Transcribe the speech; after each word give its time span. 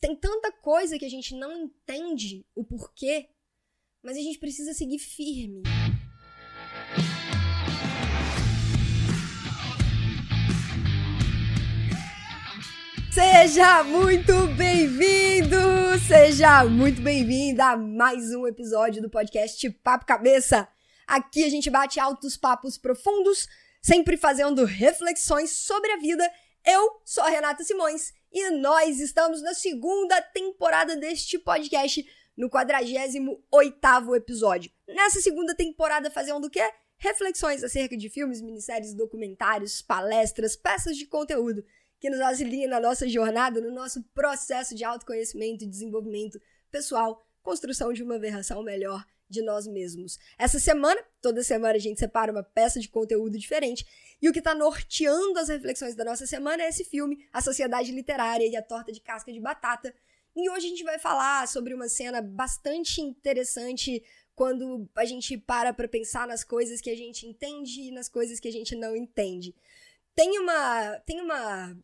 tem 0.00 0.14
tanta 0.14 0.52
coisa 0.52 0.98
que 0.98 1.04
a 1.04 1.10
gente 1.10 1.34
não 1.34 1.52
entende 1.52 2.46
o 2.54 2.64
porquê, 2.64 3.28
mas 4.02 4.16
a 4.16 4.20
gente 4.20 4.38
precisa 4.38 4.72
seguir 4.72 4.98
firme. 4.98 5.62
Seja 13.12 13.82
muito 13.82 14.46
bem-vindo, 14.56 15.56
seja 16.06 16.64
muito 16.64 17.02
bem-vinda 17.02 17.70
a 17.70 17.76
mais 17.76 18.32
um 18.32 18.46
episódio 18.46 19.02
do 19.02 19.10
podcast 19.10 19.68
Papo 19.82 20.06
Cabeça. 20.06 20.68
Aqui 21.04 21.42
a 21.42 21.48
gente 21.48 21.68
bate 21.68 21.98
altos 21.98 22.36
papos 22.36 22.78
profundos, 22.78 23.48
sempre 23.82 24.16
fazendo 24.16 24.64
reflexões 24.64 25.50
sobre 25.50 25.90
a 25.90 25.96
vida. 25.96 26.30
Eu 26.70 27.00
sou 27.02 27.24
a 27.24 27.30
Renata 27.30 27.64
Simões 27.64 28.12
e 28.30 28.50
nós 28.50 29.00
estamos 29.00 29.40
na 29.40 29.54
segunda 29.54 30.20
temporada 30.20 30.94
deste 30.94 31.38
podcast, 31.38 32.06
no 32.36 32.50
48º 32.50 34.14
episódio. 34.14 34.70
Nessa 34.86 35.18
segunda 35.22 35.54
temporada 35.54 36.10
fazendo 36.10 36.44
o 36.44 36.50
quê? 36.50 36.60
Reflexões 36.98 37.64
acerca 37.64 37.96
de 37.96 38.10
filmes, 38.10 38.42
minisséries, 38.42 38.92
documentários, 38.92 39.80
palestras, 39.80 40.56
peças 40.56 40.94
de 40.98 41.06
conteúdo 41.06 41.64
que 41.98 42.10
nos 42.10 42.20
auxiliem 42.20 42.66
na 42.66 42.78
nossa 42.78 43.08
jornada, 43.08 43.62
no 43.62 43.70
nosso 43.70 44.02
processo 44.12 44.74
de 44.74 44.84
autoconhecimento 44.84 45.64
e 45.64 45.66
desenvolvimento 45.66 46.38
pessoal, 46.70 47.26
construção 47.42 47.94
de 47.94 48.02
uma 48.02 48.18
versão 48.18 48.62
melhor 48.62 49.06
de 49.28 49.42
nós 49.42 49.66
mesmos. 49.66 50.18
Essa 50.38 50.58
semana, 50.58 51.00
toda 51.20 51.42
semana 51.42 51.74
a 51.74 51.80
gente 51.80 52.00
separa 52.00 52.32
uma 52.32 52.42
peça 52.42 52.80
de 52.80 52.88
conteúdo 52.88 53.38
diferente, 53.38 53.86
e 54.20 54.28
o 54.28 54.32
que 54.32 54.38
está 54.38 54.54
norteando 54.54 55.38
as 55.38 55.48
reflexões 55.48 55.94
da 55.94 56.04
nossa 56.04 56.26
semana 56.26 56.62
é 56.62 56.68
esse 56.68 56.84
filme, 56.84 57.26
A 57.32 57.40
Sociedade 57.40 57.92
Literária 57.92 58.46
e 58.46 58.56
a 58.56 58.62
Torta 58.62 58.90
de 58.90 59.00
Casca 59.00 59.32
de 59.32 59.40
Batata. 59.40 59.94
E 60.34 60.48
hoje 60.50 60.66
a 60.66 60.70
gente 60.70 60.84
vai 60.84 60.98
falar 60.98 61.46
sobre 61.48 61.74
uma 61.74 61.88
cena 61.88 62.22
bastante 62.22 63.00
interessante 63.00 64.02
quando 64.34 64.88
a 64.94 65.04
gente 65.04 65.36
para 65.36 65.72
para 65.72 65.88
pensar 65.88 66.26
nas 66.26 66.44
coisas 66.44 66.80
que 66.80 66.90
a 66.90 66.96
gente 66.96 67.26
entende 67.26 67.80
e 67.80 67.90
nas 67.90 68.08
coisas 68.08 68.38
que 68.38 68.46
a 68.46 68.52
gente 68.52 68.76
não 68.76 68.94
entende. 68.94 69.54
Tem 70.14 70.38
uma, 70.38 70.98
tem 71.00 71.20
uma 71.20 71.76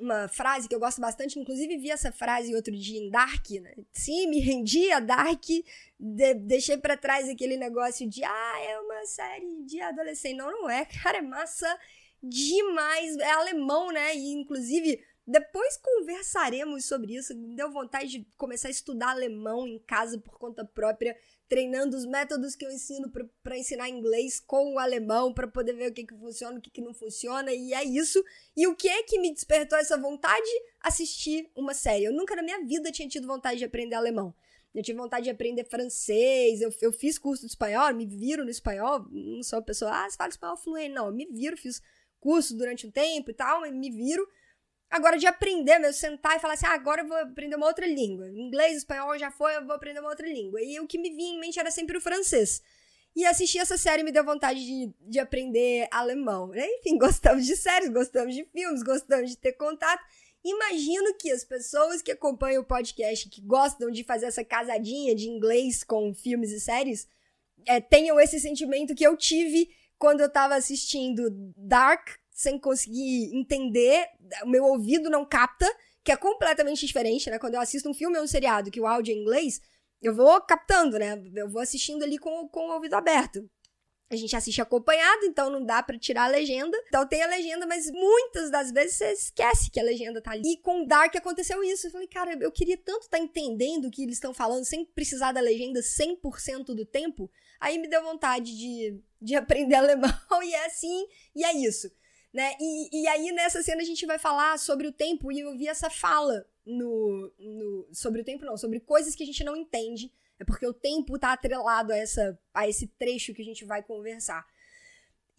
uma 0.00 0.28
frase 0.28 0.68
que 0.68 0.74
eu 0.74 0.80
gosto 0.80 1.00
bastante, 1.00 1.38
inclusive 1.38 1.76
vi 1.76 1.90
essa 1.90 2.10
frase 2.10 2.54
outro 2.54 2.74
dia 2.74 2.98
em 2.98 3.10
Dark, 3.10 3.50
né? 3.50 3.74
Sim, 3.92 4.28
me 4.28 4.40
rendi 4.40 4.90
a 4.90 5.00
Dark, 5.00 5.44
de, 5.98 6.34
deixei 6.34 6.76
para 6.76 6.96
trás 6.96 7.28
aquele 7.28 7.56
negócio 7.56 8.08
de, 8.08 8.24
ah, 8.24 8.54
é 8.62 8.78
uma 8.80 9.04
série 9.06 9.62
de 9.64 9.80
adolescente. 9.80 10.36
Não, 10.36 10.50
não 10.50 10.70
é, 10.70 10.84
cara, 11.02 11.18
é 11.18 11.22
massa 11.22 11.78
demais, 12.22 13.16
é 13.16 13.30
alemão, 13.30 13.92
né? 13.92 14.14
E 14.14 14.32
inclusive 14.32 15.02
depois 15.30 15.76
conversaremos 15.76 16.84
sobre 16.84 17.14
isso. 17.14 17.34
Deu 17.34 17.70
vontade 17.70 18.18
de 18.18 18.26
começar 18.36 18.68
a 18.68 18.72
estudar 18.72 19.10
alemão 19.10 19.66
em 19.66 19.78
casa 19.78 20.18
por 20.18 20.38
conta 20.38 20.64
própria 20.64 21.16
treinando 21.50 21.96
os 21.96 22.06
métodos 22.06 22.54
que 22.54 22.64
eu 22.64 22.70
ensino 22.70 23.10
para 23.42 23.58
ensinar 23.58 23.88
inglês 23.88 24.38
com 24.38 24.74
o 24.74 24.78
alemão, 24.78 25.34
para 25.34 25.48
poder 25.48 25.72
ver 25.72 25.90
o 25.90 25.92
que, 25.92 26.06
que 26.06 26.16
funciona, 26.16 26.56
o 26.56 26.60
que, 26.60 26.70
que 26.70 26.80
não 26.80 26.94
funciona, 26.94 27.52
e 27.52 27.74
é 27.74 27.82
isso. 27.82 28.24
E 28.56 28.68
o 28.68 28.76
que 28.76 28.88
é 28.88 29.02
que 29.02 29.18
me 29.18 29.34
despertou 29.34 29.76
essa 29.76 29.98
vontade? 29.98 30.48
Assistir 30.80 31.50
uma 31.56 31.74
série. 31.74 32.04
Eu 32.04 32.12
nunca 32.12 32.36
na 32.36 32.42
minha 32.42 32.64
vida 32.64 32.92
tinha 32.92 33.08
tido 33.08 33.26
vontade 33.26 33.58
de 33.58 33.64
aprender 33.64 33.96
alemão. 33.96 34.32
Eu 34.72 34.80
tive 34.80 34.96
vontade 34.96 35.24
de 35.24 35.30
aprender 35.30 35.64
francês, 35.64 36.60
eu, 36.60 36.70
eu 36.80 36.92
fiz 36.92 37.18
curso 37.18 37.42
de 37.42 37.50
espanhol, 37.50 37.92
me 37.92 38.06
viro 38.06 38.44
no 38.44 38.50
espanhol, 38.50 39.04
não 39.10 39.42
sou 39.42 39.58
uma 39.58 39.64
pessoa, 39.64 39.90
ah, 39.90 40.08
você 40.08 40.16
fala 40.16 40.30
espanhol 40.30 40.56
fluente, 40.56 40.94
não, 40.94 41.06
eu 41.06 41.12
me 41.12 41.26
viro, 41.26 41.56
fiz 41.56 41.82
curso 42.20 42.56
durante 42.56 42.86
um 42.86 42.90
tempo 42.92 43.32
e 43.32 43.34
tal, 43.34 43.62
me 43.72 43.90
viro, 43.90 44.24
Agora, 44.90 45.16
de 45.16 45.26
aprender 45.26 45.78
mesmo, 45.78 45.94
sentar 45.94 46.36
e 46.36 46.40
falar 46.40 46.54
assim, 46.54 46.66
ah, 46.66 46.74
agora 46.74 47.02
eu 47.02 47.06
vou 47.06 47.16
aprender 47.16 47.54
uma 47.54 47.66
outra 47.66 47.86
língua. 47.86 48.28
Inglês, 48.28 48.78
espanhol 48.78 49.16
já 49.16 49.30
foi, 49.30 49.56
eu 49.56 49.64
vou 49.64 49.76
aprender 49.76 50.00
uma 50.00 50.10
outra 50.10 50.26
língua. 50.26 50.60
E 50.60 50.80
o 50.80 50.86
que 50.86 50.98
me 50.98 51.10
vinha 51.10 51.36
em 51.36 51.40
mente 51.40 51.60
era 51.60 51.70
sempre 51.70 51.96
o 51.96 52.00
francês. 52.00 52.60
E 53.14 53.24
assistir 53.24 53.58
essa 53.58 53.78
série 53.78 54.02
me 54.02 54.10
deu 54.10 54.24
vontade 54.24 54.58
de, 54.58 54.92
de 55.00 55.18
aprender 55.20 55.86
alemão. 55.92 56.48
Né? 56.48 56.66
Enfim, 56.78 56.98
gostamos 56.98 57.46
de 57.46 57.56
séries, 57.56 57.88
gostamos 57.88 58.34
de 58.34 58.44
filmes, 58.46 58.82
gostamos 58.82 59.30
de 59.30 59.36
ter 59.36 59.52
contato. 59.52 60.02
Imagino 60.44 61.14
que 61.14 61.30
as 61.30 61.44
pessoas 61.44 62.02
que 62.02 62.10
acompanham 62.10 62.62
o 62.62 62.66
podcast, 62.66 63.28
que 63.28 63.42
gostam 63.42 63.90
de 63.90 64.02
fazer 64.02 64.26
essa 64.26 64.42
casadinha 64.42 65.14
de 65.14 65.28
inglês 65.28 65.84
com 65.84 66.12
filmes 66.14 66.50
e 66.50 66.58
séries, 66.58 67.06
é, 67.66 67.80
tenham 67.80 68.18
esse 68.18 68.40
sentimento 68.40 68.94
que 68.94 69.06
eu 69.06 69.16
tive 69.16 69.70
quando 69.98 70.22
eu 70.22 70.32
tava 70.32 70.54
assistindo 70.54 71.28
Dark, 71.56 72.08
sem 72.40 72.58
conseguir 72.58 73.36
entender, 73.36 74.06
o 74.42 74.48
meu 74.48 74.64
ouvido 74.64 75.10
não 75.10 75.26
capta, 75.26 75.66
que 76.02 76.10
é 76.10 76.16
completamente 76.16 76.86
diferente, 76.86 77.28
né? 77.28 77.38
Quando 77.38 77.54
eu 77.54 77.60
assisto 77.60 77.86
um 77.86 77.92
filme 77.92 78.16
ou 78.16 78.24
um 78.24 78.26
seriado 78.26 78.70
que 78.70 78.80
o 78.80 78.86
áudio 78.86 79.12
é 79.12 79.14
em 79.14 79.20
inglês, 79.20 79.60
eu 80.00 80.14
vou 80.14 80.40
captando, 80.40 80.98
né? 80.98 81.22
Eu 81.36 81.50
vou 81.50 81.60
assistindo 81.60 82.02
ali 82.02 82.16
com, 82.16 82.48
com 82.48 82.70
o 82.70 82.72
ouvido 82.72 82.94
aberto. 82.94 83.46
A 84.10 84.16
gente 84.16 84.34
assiste 84.34 84.60
acompanhado, 84.62 85.26
então 85.26 85.50
não 85.50 85.62
dá 85.62 85.82
para 85.82 85.98
tirar 85.98 86.24
a 86.24 86.28
legenda. 86.28 86.76
Então 86.88 87.06
tem 87.06 87.22
a 87.22 87.26
legenda, 87.26 87.66
mas 87.66 87.90
muitas 87.90 88.50
das 88.50 88.72
vezes 88.72 88.96
você 88.96 89.12
esquece 89.12 89.70
que 89.70 89.78
a 89.78 89.84
legenda 89.84 90.22
tá 90.22 90.30
ali. 90.30 90.54
E 90.54 90.56
com 90.62 90.86
Dark 90.86 91.14
aconteceu 91.14 91.62
isso. 91.62 91.88
Eu 91.88 91.90
falei, 91.90 92.08
cara, 92.08 92.38
eu 92.40 92.50
queria 92.50 92.78
tanto 92.78 93.02
estar 93.02 93.18
tá 93.18 93.22
entendendo 93.22 93.84
o 93.84 93.90
que 93.90 94.02
eles 94.02 94.14
estão 94.14 94.32
falando 94.32 94.64
sem 94.64 94.86
precisar 94.86 95.32
da 95.32 95.42
legenda 95.42 95.80
100% 95.80 96.74
do 96.74 96.86
tempo. 96.86 97.30
Aí 97.60 97.76
me 97.78 97.86
deu 97.86 98.02
vontade 98.02 98.56
de, 98.56 98.98
de 99.20 99.34
aprender 99.36 99.74
alemão 99.74 100.10
e 100.42 100.54
é 100.54 100.64
assim, 100.64 101.06
e 101.36 101.44
é 101.44 101.54
isso. 101.54 101.86
Né? 102.32 102.54
E, 102.60 103.02
e 103.02 103.08
aí, 103.08 103.32
nessa 103.32 103.62
cena, 103.62 103.82
a 103.82 103.84
gente 103.84 104.06
vai 104.06 104.18
falar 104.18 104.58
sobre 104.58 104.86
o 104.86 104.92
tempo, 104.92 105.32
e 105.32 105.40
eu 105.40 105.56
vi 105.56 105.66
essa 105.66 105.90
fala 105.90 106.46
no, 106.64 107.32
no, 107.38 107.88
sobre 107.92 108.20
o 108.20 108.24
tempo, 108.24 108.44
não, 108.44 108.56
sobre 108.56 108.78
coisas 108.80 109.14
que 109.14 109.22
a 109.22 109.26
gente 109.26 109.42
não 109.42 109.56
entende. 109.56 110.12
É 110.38 110.44
porque 110.44 110.66
o 110.66 110.72
tempo 110.72 111.18
tá 111.18 111.32
atrelado 111.32 111.92
a, 111.92 111.96
essa, 111.96 112.38
a 112.54 112.68
esse 112.68 112.86
trecho 112.86 113.34
que 113.34 113.42
a 113.42 113.44
gente 113.44 113.64
vai 113.64 113.82
conversar. 113.82 114.46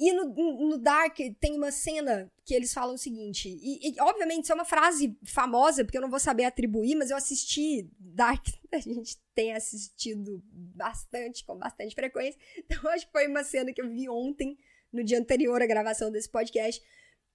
E 0.02 0.12
no, 0.13 0.34
no 0.68 0.78
Dark 0.79 1.16
tem 1.40 1.56
uma 1.56 1.72
cena 1.72 2.31
que 2.44 2.56
eles 2.56 2.74
falam 2.74 2.96
o 2.96 2.97
seguinte, 2.97 3.47
e, 3.47 3.90
e, 3.90 4.02
obviamente 4.02 4.46
isso 4.46 4.52
é 4.52 4.56
uma 4.56 4.66
frase 4.66 5.16
famosa, 5.23 5.85
porque 5.85 5.96
eu 5.96 6.02
não 6.02 6.09
vou 6.09 6.19
saber 6.19 6.44
atribuir, 6.44 6.96
mas 6.96 7.12
eu 7.12 7.18
assisti 7.18 7.88
Dark, 8.00 8.44
a 8.73 8.79
gente 8.79 9.22
tem 9.35 9.53
assistido 9.53 10.41
bastante, 10.52 11.46
com 11.46 11.56
bastante 11.56 11.94
frequência, 11.94 12.40
então 12.58 12.90
acho 12.90 13.06
que 13.06 13.12
foi 13.12 13.28
uma 13.28 13.44
cena 13.44 13.72
que 13.72 13.79
eu 13.79 13.88
vi 13.91 14.09
ontem, 14.09 14.58
no 14.91 15.03
dia 15.03 15.19
anterior 15.19 15.62
à 15.62 15.66
gravação 15.66 16.12
desse 16.12 16.29
podcast, 16.29 16.81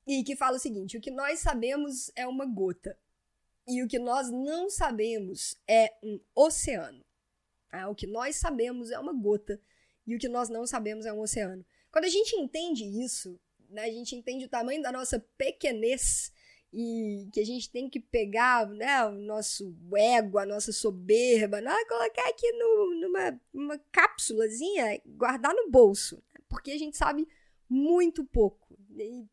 e 0.06 0.22
que 0.22 0.36
fala 0.36 0.56
o 0.56 0.60
seguinte: 0.60 0.96
o 0.96 1.00
que 1.00 1.10
nós 1.10 1.40
sabemos 1.40 2.10
é 2.14 2.26
uma 2.26 2.46
gota, 2.46 2.98
e 3.66 3.82
o 3.82 3.88
que 3.88 3.98
nós 3.98 4.30
não 4.30 4.70
sabemos 4.70 5.56
é 5.66 5.92
um 6.02 6.20
oceano. 6.34 7.04
Ah, 7.70 7.88
o 7.88 7.94
que 7.94 8.06
nós 8.06 8.36
sabemos 8.36 8.90
é 8.90 8.98
uma 8.98 9.12
gota, 9.12 9.60
e 10.06 10.14
o 10.14 10.18
que 10.18 10.28
nós 10.28 10.48
não 10.48 10.66
sabemos 10.66 11.04
é 11.04 11.12
um 11.12 11.20
oceano. 11.20 11.64
Quando 11.90 12.04
a 12.04 12.10
gente 12.10 12.36
entende 12.36 12.84
isso, 12.84 13.40
né, 13.68 13.84
a 13.84 13.90
gente 13.90 14.14
entende 14.14 14.44
o 14.44 14.48
tamanho 14.48 14.82
da 14.82 14.92
nossa 14.92 15.18
pequenez 15.36 16.32
e 16.72 17.28
que 17.32 17.40
a 17.40 17.44
gente 17.44 17.70
tem 17.70 17.88
que 17.88 17.98
pegar 17.98 18.68
né, 18.68 19.04
o 19.06 19.12
nosso 19.12 19.74
ego, 19.96 20.38
a 20.38 20.46
nossa 20.46 20.72
soberba, 20.72 21.60
né, 21.60 21.74
colocar 21.88 22.28
aqui 22.28 22.50
no, 22.52 23.00
numa, 23.52 23.78
cápsulazinha, 23.90 25.00
guardar 25.06 25.54
no 25.54 25.70
bolso. 25.70 26.22
Porque 26.48 26.70
a 26.70 26.78
gente 26.78 26.96
sabe 26.96 27.26
muito 27.68 28.24
pouco. 28.24 28.78
E 28.98 29.26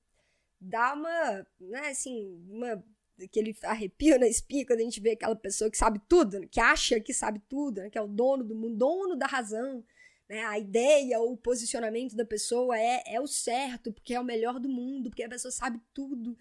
dá 0.59 0.93
uma, 0.93 1.47
né, 1.59 1.89
assim, 1.89 2.41
uma 2.49 2.83
aquele 3.21 3.55
arrepio 3.63 4.19
na 4.19 4.27
espinha 4.27 4.65
quando 4.65 4.79
a 4.79 4.83
gente 4.83 4.99
vê 4.99 5.11
aquela 5.11 5.35
pessoa 5.35 5.69
que 5.69 5.77
sabe 5.77 6.01
tudo, 6.07 6.47
que 6.47 6.59
acha 6.59 6.99
que 6.99 7.13
sabe 7.13 7.39
tudo, 7.47 7.81
né, 7.81 7.89
que 7.89 7.97
é 7.97 8.01
o 8.01 8.07
dono 8.07 8.43
do 8.43 8.55
mundo, 8.55 8.75
dono 8.75 9.15
da 9.15 9.27
razão. 9.27 9.83
Né, 10.27 10.43
a 10.45 10.57
ideia 10.57 11.19
ou 11.19 11.33
o 11.33 11.37
posicionamento 11.37 12.15
da 12.15 12.25
pessoa 12.25 12.79
é, 12.79 13.03
é 13.07 13.19
o 13.19 13.27
certo, 13.27 13.91
porque 13.91 14.13
é 14.13 14.19
o 14.19 14.23
melhor 14.23 14.59
do 14.59 14.69
mundo, 14.69 15.09
porque 15.09 15.23
a 15.23 15.29
pessoa 15.29 15.51
sabe 15.51 15.79
tudo. 15.93 16.37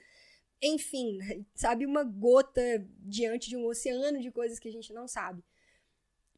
Enfim, 0.62 1.18
sabe 1.54 1.84
uma 1.84 2.04
gota 2.04 2.62
diante 3.00 3.48
de 3.48 3.56
um 3.56 3.66
oceano 3.66 4.20
de 4.20 4.30
coisas 4.30 4.60
que 4.60 4.68
a 4.68 4.72
gente 4.72 4.92
não 4.92 5.08
sabe. 5.08 5.42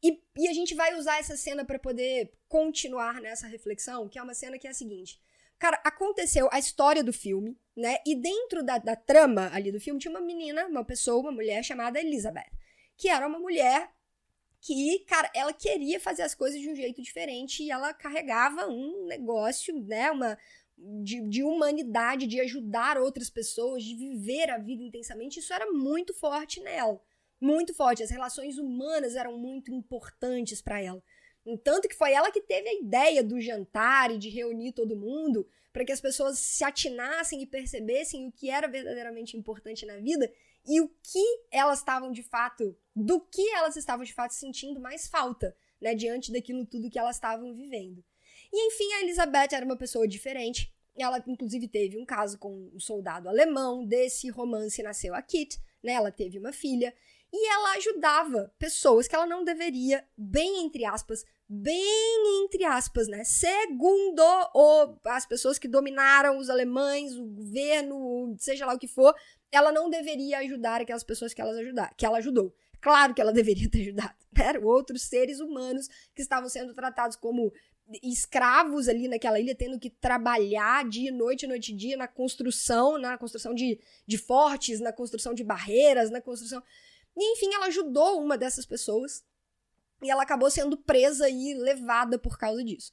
E, 0.01 0.21
e 0.37 0.47
a 0.47 0.53
gente 0.53 0.73
vai 0.73 0.95
usar 0.95 1.19
essa 1.19 1.37
cena 1.37 1.63
para 1.63 1.79
poder 1.79 2.31
continuar 2.47 3.21
nessa 3.21 3.47
reflexão, 3.47 4.09
que 4.09 4.17
é 4.17 4.23
uma 4.23 4.33
cena 4.33 4.57
que 4.57 4.67
é 4.67 4.71
a 4.71 4.73
seguinte: 4.73 5.21
Cara, 5.65 5.81
aconteceu 5.83 6.47
a 6.51 6.59
história 6.59 7.03
do 7.03 7.11
filme, 7.11 7.57
né? 7.75 7.97
E 8.05 8.13
dentro 8.13 8.63
da, 8.63 8.77
da 8.77 8.95
trama 8.95 9.49
ali 9.51 9.71
do 9.71 9.79
filme 9.79 9.99
tinha 9.99 10.11
uma 10.11 10.21
menina, 10.21 10.67
uma 10.67 10.85
pessoa, 10.85 11.21
uma 11.21 11.31
mulher 11.31 11.63
chamada 11.63 11.99
Elizabeth, 11.99 12.51
que 12.95 13.09
era 13.09 13.27
uma 13.27 13.39
mulher 13.39 13.89
que, 14.61 14.99
cara, 15.07 15.27
ela 15.33 15.51
queria 15.51 15.99
fazer 15.99 16.21
as 16.21 16.35
coisas 16.35 16.61
de 16.61 16.69
um 16.69 16.75
jeito 16.75 17.01
diferente 17.01 17.63
e 17.63 17.71
ela 17.71 17.95
carregava 17.95 18.67
um 18.67 19.07
negócio, 19.07 19.75
né? 19.87 20.11
Uma, 20.11 20.37
de, 20.77 21.27
de, 21.27 21.41
humanidade, 21.41 22.27
de 22.27 22.39
ajudar 22.41 22.99
outras 22.99 23.31
pessoas, 23.31 23.83
de 23.83 23.95
viver 23.95 24.51
a 24.51 24.59
vida 24.59 24.83
intensamente, 24.83 25.39
isso 25.39 25.51
era 25.51 25.71
muito 25.71 26.13
forte 26.13 26.61
nela. 26.61 27.01
Muito 27.41 27.73
forte. 27.73 28.03
As 28.03 28.11
relações 28.11 28.59
humanas 28.59 29.15
eram 29.15 29.35
muito 29.35 29.73
importantes 29.73 30.61
para 30.61 30.79
ela. 30.79 31.01
Tanto 31.63 31.87
que 31.87 31.95
foi 31.95 32.11
ela 32.11 32.31
que 32.31 32.41
teve 32.41 32.67
a 32.67 32.73
ideia 32.73 33.23
do 33.23 33.39
jantar 33.39 34.11
e 34.11 34.17
de 34.17 34.29
reunir 34.29 34.71
todo 34.71 34.95
mundo 34.95 35.47
para 35.71 35.85
que 35.85 35.91
as 35.91 36.01
pessoas 36.01 36.39
se 36.39 36.63
atinassem 36.63 37.41
e 37.41 37.45
percebessem 37.45 38.27
o 38.27 38.31
que 38.31 38.49
era 38.49 38.67
verdadeiramente 38.67 39.37
importante 39.37 39.85
na 39.85 39.97
vida 39.97 40.31
e 40.65 40.81
o 40.81 40.87
que 40.87 41.23
elas 41.51 41.79
estavam 41.79 42.11
de 42.11 42.23
fato, 42.23 42.75
do 42.95 43.19
que 43.19 43.47
elas 43.51 43.75
estavam 43.75 44.03
de 44.03 44.13
fato 44.13 44.33
sentindo 44.33 44.79
mais 44.79 45.07
falta, 45.07 45.55
né, 45.79 45.93
diante 45.93 46.31
daquilo 46.31 46.65
tudo 46.65 46.89
que 46.89 46.97
elas 46.97 47.17
estavam 47.17 47.53
vivendo. 47.53 48.03
E 48.51 48.67
enfim, 48.67 48.91
a 48.93 49.03
Elizabeth 49.03 49.49
era 49.51 49.65
uma 49.65 49.77
pessoa 49.77 50.07
diferente. 50.07 50.73
Ela, 50.97 51.21
inclusive, 51.27 51.67
teve 51.67 51.97
um 51.97 52.05
caso 52.05 52.37
com 52.39 52.71
um 52.73 52.79
soldado 52.79 53.27
alemão. 53.27 53.85
Desse 53.85 54.29
romance 54.29 54.81
nasceu 54.81 55.13
a 55.13 55.21
Kit, 55.21 55.59
né? 55.83 55.91
Ela 55.91 56.11
teve 56.11 56.39
uma 56.39 56.53
filha. 56.53 56.95
E 57.37 57.47
ela 57.49 57.75
ajudava 57.75 58.49
pessoas 58.57 59.09
que 59.09 59.15
ela 59.15 59.25
não 59.25 59.43
deveria, 59.43 60.07
bem 60.17 60.63
entre 60.63 60.85
aspas, 60.85 61.25
bem 61.49 62.45
entre 62.45 62.63
aspas, 62.63 63.09
né? 63.09 63.25
Segundo 63.25 64.21
o, 64.53 64.97
as 65.03 65.25
pessoas 65.25 65.59
que 65.59 65.67
dominaram 65.67 66.37
os 66.37 66.49
alemães, 66.49 67.17
o 67.17 67.25
governo, 67.25 68.33
seja 68.39 68.65
lá 68.65 68.73
o 68.73 68.79
que 68.79 68.87
for, 68.87 69.13
ela 69.51 69.69
não 69.69 69.89
deveria 69.89 70.37
ajudar 70.39 70.79
aquelas 70.79 71.03
pessoas 71.03 71.33
que, 71.33 71.41
elas 71.41 71.57
ajudar, 71.57 71.93
que 71.97 72.05
ela 72.05 72.19
ajudou. 72.19 72.55
Claro 72.79 73.13
que 73.13 73.19
ela 73.19 73.33
deveria 73.33 73.69
ter 73.69 73.81
ajudado. 73.81 74.15
Né? 74.31 74.45
Eram 74.45 74.63
outros 74.63 75.01
seres 75.01 75.41
humanos 75.41 75.89
que 76.15 76.21
estavam 76.21 76.47
sendo 76.47 76.73
tratados 76.73 77.17
como 77.17 77.51
escravos 78.01 78.87
ali 78.87 79.09
naquela 79.09 79.41
ilha, 79.41 79.53
tendo 79.53 79.77
que 79.77 79.89
trabalhar 79.89 80.87
dia, 80.87 81.11
noite, 81.11 81.45
noite 81.45 81.73
e 81.73 81.75
dia 81.75 81.97
na 81.97 82.07
construção, 82.07 82.97
na 82.97 83.17
construção 83.17 83.53
de, 83.53 83.77
de 84.07 84.17
fortes, 84.17 84.79
na 84.79 84.93
construção 84.93 85.33
de 85.33 85.43
barreiras, 85.43 86.09
na 86.09 86.21
construção. 86.21 86.63
E 87.15 87.33
enfim, 87.33 87.53
ela 87.53 87.67
ajudou 87.67 88.21
uma 88.21 88.37
dessas 88.37 88.65
pessoas 88.65 89.23
e 90.01 90.09
ela 90.09 90.23
acabou 90.23 90.51
sendo 90.51 90.77
presa 90.77 91.29
e 91.29 91.53
levada 91.53 92.19
por 92.19 92.37
causa 92.37 92.63
disso. 92.63 92.91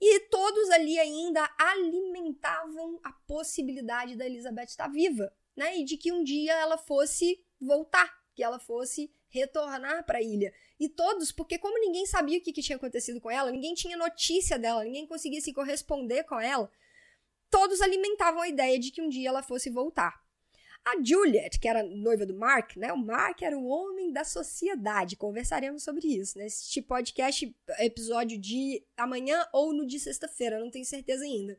E 0.00 0.20
todos 0.28 0.68
ali 0.70 0.98
ainda 0.98 1.48
alimentavam 1.56 2.98
a 3.04 3.12
possibilidade 3.12 4.16
da 4.16 4.26
Elizabeth 4.26 4.64
estar 4.64 4.88
viva, 4.88 5.32
né? 5.56 5.78
E 5.78 5.84
de 5.84 5.96
que 5.96 6.10
um 6.12 6.24
dia 6.24 6.52
ela 6.54 6.76
fosse 6.76 7.40
voltar, 7.60 8.12
que 8.34 8.42
ela 8.42 8.58
fosse 8.58 9.12
retornar 9.28 10.04
para 10.04 10.18
a 10.18 10.22
ilha. 10.22 10.52
E 10.78 10.88
todos, 10.88 11.30
porque 11.30 11.56
como 11.56 11.78
ninguém 11.78 12.04
sabia 12.04 12.38
o 12.38 12.42
que, 12.42 12.52
que 12.52 12.62
tinha 12.62 12.76
acontecido 12.76 13.20
com 13.20 13.30
ela, 13.30 13.50
ninguém 13.50 13.74
tinha 13.74 13.96
notícia 13.96 14.58
dela, 14.58 14.84
ninguém 14.84 15.06
conseguia 15.06 15.40
se 15.40 15.52
corresponder 15.52 16.24
com 16.24 16.40
ela, 16.40 16.70
todos 17.48 17.80
alimentavam 17.80 18.42
a 18.42 18.48
ideia 18.48 18.78
de 18.78 18.90
que 18.90 19.00
um 19.00 19.08
dia 19.08 19.28
ela 19.28 19.42
fosse 19.42 19.70
voltar. 19.70 20.21
A 20.84 21.00
Juliet, 21.00 21.60
que 21.60 21.68
era 21.68 21.82
noiva 21.82 22.26
do 22.26 22.34
Mark, 22.34 22.76
né? 22.76 22.92
O 22.92 22.96
Mark 22.96 23.40
era 23.40 23.56
o 23.56 23.66
homem 23.66 24.12
da 24.12 24.24
sociedade. 24.24 25.16
Conversaremos 25.16 25.84
sobre 25.84 26.08
isso 26.08 26.36
nesse 26.38 26.68
tipo 26.70 26.88
podcast, 26.88 27.56
episódio 27.78 28.36
de 28.36 28.84
amanhã 28.96 29.46
ou 29.52 29.72
no 29.72 29.86
de 29.86 30.00
sexta-feira, 30.00 30.58
não 30.58 30.70
tenho 30.70 30.84
certeza 30.84 31.24
ainda. 31.24 31.56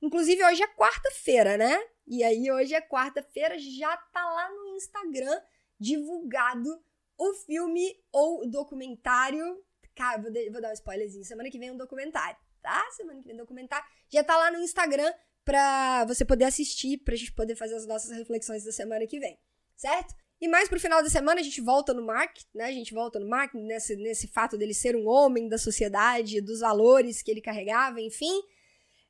Inclusive, 0.00 0.42
hoje 0.44 0.62
é 0.62 0.68
quarta-feira, 0.68 1.56
né? 1.56 1.78
E 2.06 2.24
aí, 2.24 2.50
hoje 2.50 2.74
é 2.74 2.80
quarta-feira, 2.80 3.58
já 3.58 3.96
tá 3.96 4.24
lá 4.24 4.50
no 4.50 4.68
Instagram 4.76 5.40
divulgado 5.78 6.82
o 7.18 7.34
filme 7.34 8.02
ou 8.10 8.48
documentário. 8.48 9.62
Cara, 9.94 10.20
vou, 10.20 10.32
vou 10.50 10.60
dar 10.62 10.70
um 10.70 10.74
spoilerzinho. 10.74 11.24
Semana 11.24 11.50
que 11.50 11.58
vem 11.58 11.68
é 11.68 11.72
um 11.72 11.76
documentário, 11.76 12.36
tá? 12.62 12.82
Semana 12.96 13.20
que 13.20 13.26
vem 13.26 13.32
é 13.32 13.34
um 13.34 13.42
documentário. 13.42 13.86
Já 14.08 14.24
tá 14.24 14.36
lá 14.36 14.50
no 14.50 14.58
Instagram 14.58 15.12
pra 15.44 16.04
você 16.04 16.24
poder 16.24 16.44
assistir, 16.44 16.98
pra 16.98 17.16
gente 17.16 17.32
poder 17.32 17.56
fazer 17.56 17.74
as 17.74 17.86
nossas 17.86 18.10
reflexões 18.16 18.64
da 18.64 18.72
semana 18.72 19.06
que 19.06 19.18
vem, 19.18 19.38
certo? 19.76 20.14
E 20.40 20.48
mais 20.48 20.68
pro 20.68 20.80
final 20.80 21.02
da 21.02 21.08
semana 21.08 21.40
a 21.40 21.44
gente 21.44 21.60
volta 21.60 21.94
no 21.94 22.04
Mark, 22.04 22.36
né? 22.52 22.64
A 22.64 22.72
gente 22.72 22.92
volta 22.92 23.20
no 23.20 23.28
Mark 23.28 23.54
nesse, 23.54 23.94
nesse 23.94 24.26
fato 24.26 24.58
dele 24.58 24.74
ser 24.74 24.96
um 24.96 25.06
homem 25.06 25.48
da 25.48 25.56
sociedade, 25.56 26.40
dos 26.40 26.60
valores 26.60 27.22
que 27.22 27.30
ele 27.30 27.40
carregava, 27.40 28.00
enfim. 28.00 28.42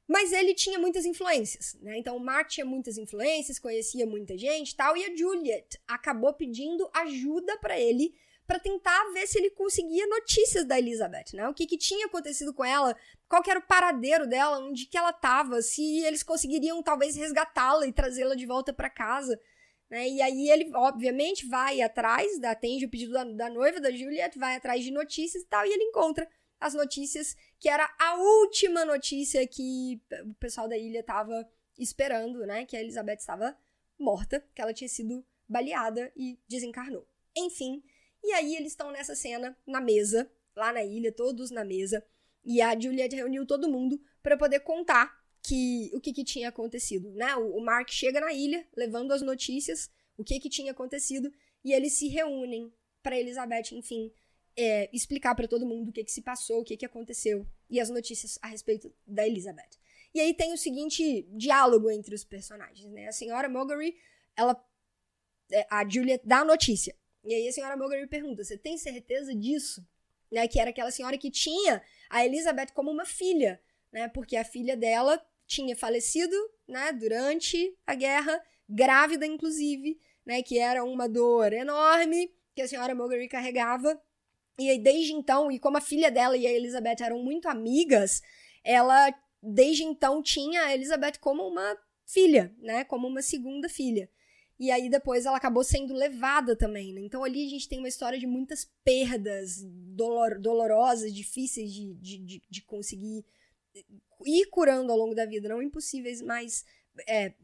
Mas 0.06 0.31
ele 0.31 0.52
tinha 0.52 0.79
muitas 0.79 1.06
influências, 1.06 1.75
né? 1.81 1.96
Então 1.96 2.17
o 2.19 2.20
Mark 2.20 2.50
tinha 2.50 2.67
muitas 2.67 2.99
influências, 2.99 3.58
conhecia 3.58 4.05
muita 4.05 4.37
gente 4.37 4.76
tal, 4.76 4.94
e 4.94 5.05
a 5.05 5.17
Juliet 5.17 5.81
acabou 5.87 6.35
pedindo 6.35 6.90
ajuda 6.93 7.56
para 7.58 7.81
ele 7.81 8.14
para 8.46 8.58
tentar 8.58 9.12
ver 9.12 9.26
se 9.26 9.38
ele 9.38 9.50
conseguia 9.50 10.06
notícias 10.06 10.64
da 10.64 10.78
Elizabeth, 10.78 11.34
né? 11.34 11.48
O 11.48 11.54
que, 11.54 11.66
que 11.66 11.78
tinha 11.78 12.06
acontecido 12.06 12.52
com 12.52 12.64
ela, 12.64 12.96
qual 13.28 13.42
era 13.46 13.58
o 13.58 13.66
paradeiro 13.66 14.26
dela, 14.26 14.58
onde 14.58 14.86
que 14.86 14.98
ela 14.98 15.10
estava, 15.10 15.62
se 15.62 16.00
eles 16.04 16.22
conseguiriam 16.22 16.82
talvez 16.82 17.16
resgatá-la 17.16 17.86
e 17.86 17.92
trazê-la 17.92 18.34
de 18.34 18.46
volta 18.46 18.72
para 18.72 18.90
casa. 18.90 19.40
Né? 19.88 20.08
E 20.08 20.22
aí 20.22 20.48
ele, 20.48 20.70
obviamente, 20.74 21.46
vai 21.46 21.80
atrás, 21.80 22.42
atende 22.42 22.86
o 22.86 22.90
pedido 22.90 23.12
da, 23.12 23.24
da 23.24 23.50
noiva, 23.50 23.80
da 23.80 23.90
Juliet, 23.90 24.38
vai 24.38 24.56
atrás 24.56 24.82
de 24.82 24.90
notícias 24.90 25.42
e 25.42 25.46
tal, 25.46 25.64
e 25.66 25.72
ele 25.72 25.84
encontra 25.84 26.28
as 26.58 26.74
notícias, 26.74 27.36
que 27.58 27.68
era 27.68 27.88
a 27.98 28.14
última 28.14 28.84
notícia 28.84 29.46
que 29.46 30.00
o 30.24 30.34
pessoal 30.34 30.68
da 30.68 30.78
ilha 30.78 31.00
estava 31.00 31.46
esperando, 31.78 32.46
né? 32.46 32.64
Que 32.64 32.76
a 32.76 32.80
Elizabeth 32.80 33.16
estava 33.16 33.56
morta, 33.98 34.44
que 34.54 34.62
ela 34.62 34.72
tinha 34.72 34.88
sido 34.88 35.24
baleada 35.48 36.12
e 36.16 36.38
desencarnou. 36.48 37.06
Enfim, 37.36 37.82
e 38.22 38.32
aí 38.32 38.56
eles 38.56 38.72
estão 38.72 38.90
nessa 38.90 39.14
cena, 39.14 39.56
na 39.66 39.80
mesa, 39.80 40.30
lá 40.54 40.72
na 40.72 40.84
ilha, 40.84 41.12
todos 41.12 41.50
na 41.50 41.64
mesa, 41.64 42.04
e 42.44 42.60
a 42.60 42.78
Juliet 42.78 43.14
reuniu 43.14 43.46
todo 43.46 43.70
mundo 43.70 44.00
para 44.22 44.36
poder 44.36 44.60
contar 44.60 45.20
que 45.42 45.90
o 45.92 46.00
que, 46.00 46.12
que 46.12 46.24
tinha 46.24 46.48
acontecido, 46.48 47.10
né? 47.12 47.34
O, 47.36 47.56
o, 47.56 47.60
Mark 47.60 47.90
chega 47.90 48.20
na 48.20 48.32
ilha, 48.32 48.66
levando 48.76 49.12
as 49.12 49.22
notícias, 49.22 49.90
o 50.16 50.22
que 50.22 50.38
que 50.38 50.48
tinha 50.48 50.72
acontecido, 50.72 51.32
e 51.64 51.72
eles 51.72 51.94
se 51.94 52.08
reúnem 52.08 52.72
para 53.02 53.19
Elizabeth, 53.19 53.72
enfim, 53.72 54.12
é, 54.56 54.88
explicar 54.92 55.34
para 55.34 55.48
todo 55.48 55.66
mundo 55.66 55.88
o 55.88 55.92
que, 55.92 56.04
que 56.04 56.12
se 56.12 56.22
passou, 56.22 56.60
o 56.60 56.64
que, 56.64 56.76
que 56.76 56.86
aconteceu 56.86 57.46
e 57.68 57.80
as 57.80 57.90
notícias 57.90 58.38
a 58.40 58.48
respeito 58.48 58.94
da 59.06 59.26
Elizabeth. 59.26 59.80
E 60.14 60.20
aí 60.20 60.34
tem 60.34 60.52
o 60.52 60.58
seguinte 60.58 61.22
diálogo 61.30 61.90
entre 61.90 62.14
os 62.14 62.22
personagens, 62.22 62.90
né? 62.92 63.08
A 63.08 63.12
senhora 63.12 63.48
Mulgrew, 63.48 63.92
ela 64.36 64.62
é, 65.50 65.66
a 65.70 65.88
Juliet 65.88 66.22
dá 66.25 66.40
a 66.40 66.44
notícia. 66.44 66.94
E 67.24 67.34
aí 67.34 67.48
a 67.48 67.52
senhora 67.52 67.76
Mulgrew 67.76 68.08
pergunta: 68.08 68.44
"Você 68.44 68.56
tem 68.56 68.76
certeza 68.76 69.34
disso?" 69.34 69.86
Né, 70.30 70.48
que 70.48 70.58
era 70.58 70.70
aquela 70.70 70.90
senhora 70.90 71.19
que 71.19 71.30
tinha 71.30 71.82
a 72.08 72.24
Elizabeth 72.24 72.72
como 72.72 72.90
uma 72.90 73.04
filha, 73.04 73.60
né? 73.92 74.08
Porque 74.08 74.36
a 74.36 74.44
filha 74.44 74.76
dela 74.76 75.22
tinha 75.46 75.76
falecido, 75.76 76.34
né, 76.66 76.90
durante 76.92 77.76
a 77.86 77.94
guerra, 77.94 78.42
grávida 78.66 79.26
inclusive, 79.26 80.00
né, 80.24 80.42
que 80.42 80.58
era 80.58 80.82
uma 80.82 81.06
dor 81.06 81.52
enorme 81.52 82.32
que 82.54 82.62
a 82.62 82.69
senhora 82.69 82.94
Mulgrew 82.94 83.28
carregava 83.28 84.00
e 84.58 84.68
aí, 84.68 84.78
desde 84.78 85.12
então, 85.12 85.50
e 85.50 85.58
como 85.58 85.78
a 85.78 85.80
filha 85.80 86.10
dela 86.10 86.36
e 86.36 86.46
a 86.46 86.52
Elizabeth 86.52 87.02
eram 87.02 87.22
muito 87.22 87.48
amigas, 87.48 88.22
ela, 88.62 89.12
desde 89.42 89.82
então, 89.82 90.22
tinha 90.22 90.64
a 90.66 90.75
Elizabeth 90.75 91.18
como 91.20 91.46
uma 91.46 91.76
filha, 92.06 92.54
né? 92.58 92.84
Como 92.84 93.08
uma 93.08 93.22
segunda 93.22 93.68
filha. 93.68 94.10
E 94.62 94.70
aí, 94.70 94.88
depois, 94.88 95.26
ela 95.26 95.38
acabou 95.38 95.64
sendo 95.64 95.93
levada 95.93 96.55
também, 96.55 96.93
né? 96.93 97.00
Então, 97.00 97.25
ali 97.25 97.44
a 97.44 97.50
gente 97.50 97.69
tem 97.69 97.81
uma 97.81 97.88
história 97.88 98.17
de 98.17 98.29
muitas 98.29 98.70
perdas 98.85 99.61
dolor, 99.64 100.38
dolorosas, 100.38 101.12
difíceis 101.12 101.73
de, 101.73 101.92
de, 101.95 102.19
de, 102.19 102.42
de 102.49 102.62
conseguir 102.62 103.25
ir 104.25 104.47
curando 104.50 104.92
ao 104.92 104.97
longo 104.97 105.16
da 105.16 105.26
vida. 105.26 105.49
Não 105.49 105.61
impossíveis, 105.61 106.23
mas, 106.23 106.64
é, 107.09 107.35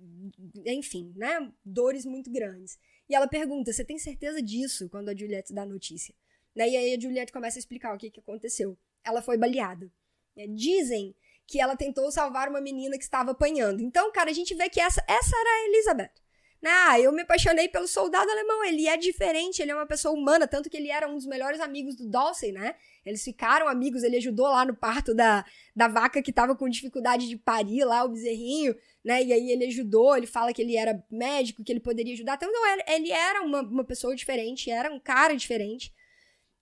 enfim, 0.64 1.12
né? 1.16 1.52
Dores 1.64 2.04
muito 2.04 2.30
grandes. 2.30 2.78
E 3.08 3.16
ela 3.16 3.26
pergunta: 3.26 3.72
Você 3.72 3.84
tem 3.84 3.98
certeza 3.98 4.40
disso? 4.40 4.88
Quando 4.88 5.08
a 5.08 5.16
Juliette 5.16 5.52
dá 5.52 5.62
a 5.62 5.66
notícia. 5.66 6.14
Né? 6.54 6.70
E 6.70 6.76
aí 6.76 6.94
a 6.94 7.00
Juliette 7.00 7.32
começa 7.32 7.58
a 7.58 7.62
explicar 7.64 7.96
o 7.96 7.98
que, 7.98 8.12
que 8.12 8.20
aconteceu. 8.20 8.78
Ela 9.04 9.20
foi 9.20 9.36
baleada. 9.36 9.90
Né? 10.36 10.46
Dizem 10.46 11.16
que 11.48 11.60
ela 11.60 11.74
tentou 11.74 12.12
salvar 12.12 12.48
uma 12.48 12.60
menina 12.60 12.96
que 12.96 13.02
estava 13.02 13.32
apanhando. 13.32 13.82
Então, 13.82 14.12
cara, 14.12 14.30
a 14.30 14.34
gente 14.34 14.54
vê 14.54 14.68
que 14.68 14.80
essa, 14.80 15.04
essa 15.08 15.36
era 15.36 15.50
a 15.50 15.68
Elizabeth. 15.68 16.27
Né? 16.60 16.70
Ah, 16.70 17.00
eu 17.00 17.12
me 17.12 17.22
apaixonei 17.22 17.68
pelo 17.68 17.86
soldado 17.86 18.30
alemão. 18.30 18.64
Ele 18.64 18.88
é 18.88 18.96
diferente, 18.96 19.62
ele 19.62 19.70
é 19.70 19.74
uma 19.74 19.86
pessoa 19.86 20.12
humana, 20.12 20.46
tanto 20.46 20.68
que 20.68 20.76
ele 20.76 20.90
era 20.90 21.08
um 21.08 21.14
dos 21.14 21.26
melhores 21.26 21.60
amigos 21.60 21.94
do 21.94 22.08
Dawson, 22.08 22.52
né? 22.52 22.74
Eles 23.06 23.22
ficaram 23.22 23.68
amigos, 23.68 24.02
ele 24.02 24.16
ajudou 24.16 24.46
lá 24.46 24.64
no 24.64 24.74
parto 24.74 25.14
da, 25.14 25.44
da 25.74 25.86
vaca 25.86 26.20
que 26.20 26.32
tava 26.32 26.56
com 26.56 26.68
dificuldade 26.68 27.28
de 27.28 27.36
parir 27.36 27.84
lá, 27.84 28.04
o 28.04 28.08
bezerrinho, 28.08 28.74
né? 29.04 29.22
E 29.22 29.32
aí 29.32 29.50
ele 29.50 29.66
ajudou, 29.66 30.16
ele 30.16 30.26
fala 30.26 30.52
que 30.52 30.60
ele 30.60 30.76
era 30.76 31.02
médico, 31.10 31.62
que 31.62 31.72
ele 31.72 31.80
poderia 31.80 32.12
ajudar. 32.14 32.34
Então, 32.34 32.52
não, 32.52 32.66
ele 32.88 33.12
era 33.12 33.42
uma, 33.42 33.62
uma 33.62 33.84
pessoa 33.84 34.14
diferente, 34.14 34.70
era 34.70 34.92
um 34.92 34.98
cara 34.98 35.36
diferente. 35.36 35.94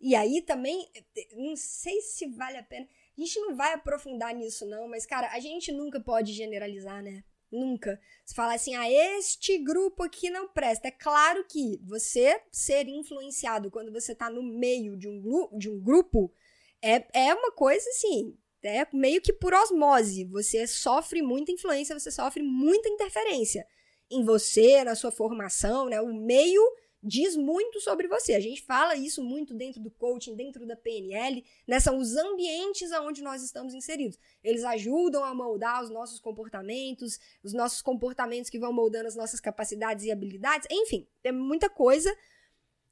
E 0.00 0.14
aí 0.14 0.42
também, 0.42 0.86
não 1.34 1.56
sei 1.56 2.00
se 2.02 2.26
vale 2.28 2.58
a 2.58 2.62
pena. 2.62 2.86
A 3.16 3.20
gente 3.20 3.40
não 3.40 3.56
vai 3.56 3.72
aprofundar 3.72 4.34
nisso, 4.34 4.66
não, 4.66 4.86
mas, 4.88 5.06
cara, 5.06 5.32
a 5.32 5.40
gente 5.40 5.72
nunca 5.72 5.98
pode 5.98 6.34
generalizar, 6.34 7.02
né? 7.02 7.24
Nunca. 7.56 7.98
Se 8.24 8.34
falar 8.34 8.54
assim, 8.54 8.74
ah, 8.74 8.90
este 8.90 9.56
grupo 9.58 10.02
aqui 10.02 10.28
não 10.28 10.48
presta. 10.48 10.88
É 10.88 10.90
claro 10.90 11.44
que 11.48 11.80
você 11.84 12.40
ser 12.52 12.88
influenciado 12.88 13.70
quando 13.70 13.92
você 13.92 14.14
tá 14.14 14.28
no 14.28 14.42
meio 14.42 14.96
de 14.96 15.08
um, 15.08 15.48
de 15.56 15.70
um 15.70 15.80
grupo 15.80 16.32
é, 16.82 17.06
é 17.12 17.34
uma 17.34 17.50
coisa 17.52 17.88
assim, 17.90 18.36
é 18.62 18.86
meio 18.92 19.20
que 19.22 19.32
por 19.32 19.54
osmose. 19.54 20.24
Você 20.24 20.66
sofre 20.66 21.22
muita 21.22 21.52
influência, 21.52 21.98
você 21.98 22.10
sofre 22.10 22.42
muita 22.42 22.88
interferência 22.88 23.66
em 24.10 24.24
você, 24.24 24.84
na 24.84 24.94
sua 24.94 25.10
formação, 25.10 25.88
né? 25.88 26.00
O 26.00 26.12
meio 26.12 26.62
diz 27.02 27.36
muito 27.36 27.80
sobre 27.80 28.08
você. 28.08 28.34
A 28.34 28.40
gente 28.40 28.62
fala 28.62 28.96
isso 28.96 29.22
muito 29.22 29.54
dentro 29.54 29.80
do 29.80 29.90
coaching, 29.90 30.34
dentro 30.34 30.66
da 30.66 30.76
PNL, 30.76 31.44
né? 31.66 31.78
São 31.80 31.98
os 31.98 32.16
ambientes 32.16 32.92
aonde 32.92 33.22
nós 33.22 33.42
estamos 33.42 33.74
inseridos. 33.74 34.18
Eles 34.42 34.64
ajudam 34.64 35.24
a 35.24 35.34
moldar 35.34 35.82
os 35.82 35.90
nossos 35.90 36.20
comportamentos, 36.20 37.18
os 37.42 37.52
nossos 37.52 37.82
comportamentos 37.82 38.50
que 38.50 38.58
vão 38.58 38.72
moldando 38.72 39.08
as 39.08 39.16
nossas 39.16 39.40
capacidades 39.40 40.04
e 40.04 40.10
habilidades. 40.10 40.66
Enfim, 40.70 41.06
tem 41.22 41.32
muita 41.32 41.68
coisa. 41.70 42.14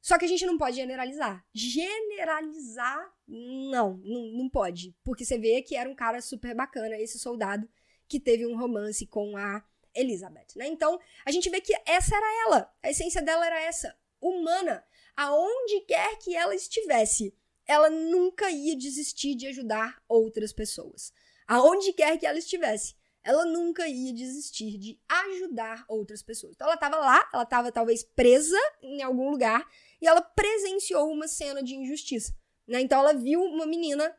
Só 0.01 0.19
que 0.19 0.25
a 0.25 0.27
gente 0.27 0.45
não 0.45 0.57
pode 0.57 0.75
generalizar. 0.75 1.43
Generalizar, 1.51 3.11
não, 3.27 3.97
não, 4.03 4.27
não 4.27 4.49
pode. 4.49 4.95
Porque 5.03 5.25
você 5.25 5.37
vê 5.37 5.63
que 5.63 5.75
era 5.75 5.89
um 5.89 5.95
cara 5.95 6.21
super 6.21 6.53
bacana, 6.53 6.95
esse 6.99 7.17
soldado, 7.17 7.67
que 8.07 8.19
teve 8.19 8.45
um 8.45 8.55
romance 8.55 9.07
com 9.07 9.35
a 9.35 9.63
Elizabeth, 9.95 10.47
né? 10.55 10.67
Então, 10.67 10.99
a 11.25 11.31
gente 11.31 11.49
vê 11.49 11.61
que 11.61 11.73
essa 11.85 12.15
era 12.15 12.47
ela. 12.47 12.73
A 12.83 12.89
essência 12.89 13.21
dela 13.21 13.45
era 13.45 13.61
essa 13.61 13.95
humana, 14.21 14.83
aonde 15.15 15.81
quer 15.81 16.17
que 16.17 16.35
ela 16.35 16.55
estivesse, 16.55 17.33
ela 17.65 17.89
nunca 17.89 18.49
ia 18.49 18.75
desistir 18.75 19.35
de 19.35 19.47
ajudar 19.47 20.01
outras 20.07 20.53
pessoas. 20.53 21.13
Aonde 21.47 21.93
quer 21.93 22.17
que 22.17 22.25
ela 22.25 22.37
estivesse, 22.37 22.95
ela 23.23 23.43
nunca 23.43 23.87
ia 23.87 24.13
desistir 24.13 24.77
de 24.77 24.99
ajudar 25.09 25.83
outras 25.87 26.21
pessoas. 26.21 26.53
Então 26.53 26.67
ela 26.67 26.75
estava 26.75 26.97
lá, 26.97 27.27
ela 27.33 27.43
estava 27.43 27.71
talvez 27.71 28.03
presa 28.03 28.59
em 28.83 29.01
algum 29.01 29.31
lugar 29.31 29.67
e 29.99 30.07
ela 30.07 30.21
presenciou 30.21 31.11
uma 31.11 31.27
cena 31.27 31.63
de 31.63 31.75
injustiça. 31.75 32.35
Né? 32.67 32.81
Então 32.81 32.99
ela 32.99 33.13
viu 33.13 33.41
uma 33.41 33.65
menina 33.65 34.15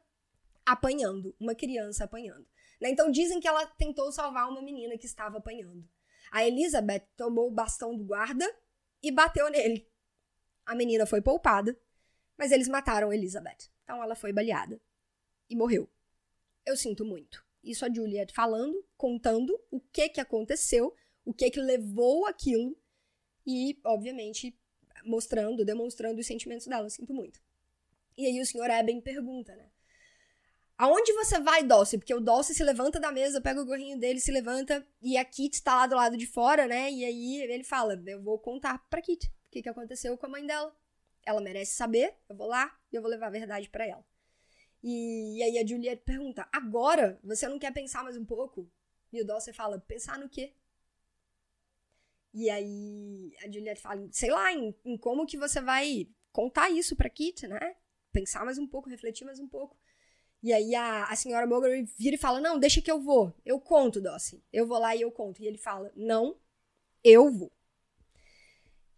apanhando, 0.65 1.35
uma 1.39 1.55
criança 1.55 2.05
apanhando. 2.05 2.45
Né? 2.81 2.91
Então 2.91 3.11
dizem 3.11 3.41
que 3.41 3.49
ela 3.49 3.67
tentou 3.67 4.11
salvar 4.13 4.49
uma 4.49 4.63
menina 4.63 4.97
que 4.99 5.07
estava 5.07 5.39
apanhando. 5.39 5.89
A 6.31 6.47
Elizabeth 6.47 7.07
tomou 7.17 7.49
o 7.49 7.55
bastão 7.55 7.97
do 7.97 8.05
guarda 8.05 8.47
e 9.03 9.11
bateu 9.11 9.49
nele. 9.51 9.89
A 10.65 10.75
menina 10.75 11.07
foi 11.07 11.23
poupada, 11.23 11.79
mas 12.37 12.51
eles 12.53 12.69
mataram 12.69 13.13
Elizabeth. 13.13 13.71
Então 13.85 14.03
ela 14.03 14.15
foi 14.15 14.33
baleada 14.33 14.81
e 15.49 15.55
morreu. 15.55 15.89
Eu 16.65 16.77
sinto 16.77 17.05
muito. 17.05 17.45
Isso 17.63 17.85
a 17.85 17.93
Juliet 17.93 18.33
falando, 18.33 18.85
contando 18.97 19.59
o 19.71 19.81
que 19.81 20.09
que 20.09 20.21
aconteceu, 20.21 20.95
o 21.25 21.33
que 21.33 21.51
que 21.51 21.61
levou 21.61 22.27
aquilo 22.27 22.77
e, 23.47 23.79
obviamente, 23.85 24.57
mostrando, 25.05 25.65
demonstrando 25.65 26.21
os 26.21 26.27
sentimentos 26.27 26.67
dela. 26.67 26.87
Eu 26.87 26.91
sinto 26.91 27.15
muito. 27.15 27.41
E 28.17 28.27
aí 28.27 28.41
o 28.41 28.47
senhor 28.47 28.71
Eben 28.71 29.01
pergunta, 29.01 29.55
né? 29.55 29.71
Aonde 30.79 31.11
você 31.15 31.41
vai, 31.41 31.63
Dulce? 31.63 31.97
Porque 31.97 32.15
o 32.15 32.21
Dulce 32.21 32.55
se 32.55 32.63
levanta 32.63 33.01
da 33.01 33.11
mesa, 33.11 33.41
pega 33.41 33.61
o 33.61 33.65
gorrinho 33.65 33.99
dele, 33.99 34.21
se 34.21 34.31
levanta, 34.31 34.87
e 35.01 35.17
a 35.17 35.25
Kit 35.25 35.63
tá 35.63 35.75
lá 35.75 35.87
do 35.87 35.97
lado 35.97 36.17
de 36.19 36.27
fora, 36.27 36.67
né? 36.67 36.91
E 36.93 37.03
aí 37.05 37.43
ele 37.43 37.65
fala: 37.65 38.03
Eu 38.07 38.23
vou 38.23 38.39
contar 38.39 38.79
pra 38.91 39.01
Kit 39.01 39.27
o 39.47 39.51
que, 39.51 39.63
que 39.63 39.69
aconteceu 39.69 40.19
com 40.19 40.27
a 40.27 40.29
mãe 40.29 40.47
dela. 40.47 40.77
Ela 41.25 41.41
merece 41.41 41.75
saber, 41.75 42.15
eu 42.29 42.37
vou 42.37 42.47
lá 42.47 42.79
e 42.93 42.97
eu 42.97 43.03
vou 43.03 43.11
levar 43.11 43.29
a 43.29 43.31
verdade 43.31 43.71
para 43.71 43.87
ela. 43.87 44.05
E, 44.83 45.39
e, 45.39 45.43
aí 45.43 45.59
a 45.59 45.67
Juliette 45.67 46.03
pergunta: 46.05 46.47
Agora? 46.53 47.19
Você 47.25 47.49
não 47.49 47.59
quer 47.59 47.73
pensar 47.73 48.05
mais 48.05 48.17
um 48.17 48.25
pouco? 48.25 48.71
E 49.11 49.21
o 49.23 49.27
Dulce 49.27 49.55
fala: 49.55 49.79
Pensar 49.81 50.19
no 50.19 50.29
quê? 50.29 50.53
E 52.35 52.51
aí 52.51 53.35
a 53.43 53.51
Juliette 53.51 53.81
fala: 53.81 54.07
Sei 54.13 54.31
lá, 54.31 54.53
em, 54.53 54.75
em 54.85 54.99
como 54.99 55.27
que 55.27 55.39
você 55.39 55.59
vai 55.59 56.07
contar 56.31 56.69
isso 56.69 56.95
pra 56.95 57.09
Kit, 57.09 57.47
né? 57.47 57.77
Pensar 58.13 58.45
mais 58.45 58.59
um 58.59 58.67
pouco, 58.67 58.91
refletir 58.91 59.25
mais 59.25 59.41
um 59.41 59.49
pouco. 59.49 59.77
E 60.43 60.53
aí 60.53 60.75
a, 60.75 61.05
a 61.05 61.17
senhora 61.17 61.47
Mulgrew 61.47 61.85
vira 61.99 62.17
e 62.17 62.19
fala: 62.19 62.41
Não, 62.41 62.59
deixa 62.59 62.81
que 62.81 62.91
eu 62.91 63.01
vou. 63.01 63.35
Eu 63.45 63.61
conto, 63.61 64.01
Dossi. 64.01 64.43
Eu 64.53 64.67
vou 64.67 64.79
lá 64.79 64.95
e 64.95 65.03
eu 65.03 65.11
conto. 65.11 65.43
E 65.43 65.47
ele 65.47 65.59
fala: 65.59 65.91
Não, 65.97 66.37
eu 67.03 67.31
vou. 67.31 67.53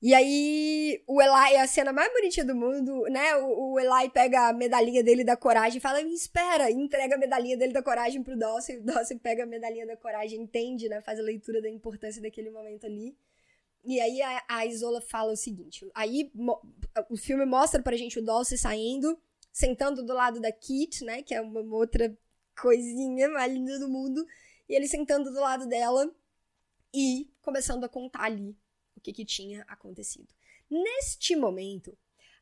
E 0.01 0.15
aí 0.15 1.03
o 1.09 1.21
Eli 1.21 1.57
a 1.57 1.67
cena 1.67 1.93
mais 1.93 2.13
bonitinha 2.13 2.47
do 2.47 2.55
mundo, 2.55 3.03
né? 3.11 3.35
O, 3.37 3.73
o 3.73 3.81
Eli 3.81 4.09
pega 4.11 4.49
a 4.49 4.53
medalhinha 4.53 5.03
dele 5.03 5.25
da 5.25 5.37
coragem 5.37 5.79
e 5.79 5.81
fala: 5.81 6.01
Espera, 6.03 6.71
e 6.71 6.75
entrega 6.75 7.17
a 7.17 7.19
medalhinha 7.19 7.57
dele 7.57 7.73
da 7.73 7.83
coragem 7.83 8.23
pro 8.23 8.39
Dossi. 8.39 8.77
O 8.77 8.85
Dossi 8.85 9.17
pega 9.17 9.43
a 9.43 9.47
medalhinha 9.47 9.87
da 9.87 9.97
coragem, 9.97 10.41
entende, 10.41 10.89
né? 10.89 11.01
Faz 11.01 11.19
a 11.19 11.23
leitura 11.23 11.61
da 11.61 11.69
importância 11.69 12.23
daquele 12.23 12.51
momento 12.51 12.87
ali. 12.87 13.17
E 13.85 14.01
aí 14.01 14.23
a, 14.23 14.45
a 14.49 14.67
Isola 14.67 15.01
fala 15.01 15.33
o 15.33 15.37
seguinte: 15.37 15.85
aí 15.95 16.31
o 17.11 17.17
filme 17.17 17.45
mostra 17.45 17.83
pra 17.83 17.97
gente 17.97 18.21
o 18.21 18.25
Dossi 18.25 18.57
saindo 18.57 19.19
sentando 19.59 20.05
do 20.05 20.15
lado 20.15 20.41
da 20.41 20.53
Kit, 20.53 21.05
né? 21.05 21.21
Que 21.21 21.35
é 21.35 21.41
uma 21.41 21.61
outra 21.75 22.17
coisinha 22.57 23.29
mais 23.29 23.53
linda 23.53 23.77
do 23.81 23.89
mundo. 23.89 24.25
E 24.69 24.75
ele 24.75 24.87
sentando 24.87 25.33
do 25.33 25.41
lado 25.41 25.67
dela 25.67 26.15
e 26.95 27.29
começando 27.41 27.83
a 27.83 27.89
contar 27.89 28.23
ali 28.23 28.57
o 28.97 29.01
que, 29.01 29.13
que 29.13 29.25
tinha 29.25 29.63
acontecido. 29.63 30.33
Neste 30.71 31.35
momento, 31.35 31.99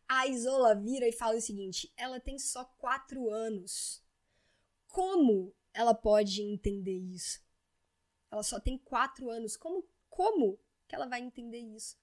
a 0.07 0.27
Isola 0.27 0.75
vira 0.75 1.09
e 1.09 1.13
fala 1.13 1.39
o 1.39 1.41
seguinte: 1.41 1.91
ela 1.97 2.21
tem 2.21 2.39
só 2.39 2.67
quatro 2.77 3.31
anos. 3.31 4.05
Como 4.87 5.55
ela 5.73 5.95
pode 5.95 6.43
entender 6.43 6.99
isso? 6.99 7.41
Ela 8.31 8.43
só 8.43 8.61
tem 8.61 8.77
quatro 8.77 9.31
anos. 9.31 9.57
Como, 9.57 9.89
como 10.11 10.59
que 10.87 10.95
ela 10.95 11.07
vai 11.07 11.23
entender 11.23 11.61
isso? 11.61 11.97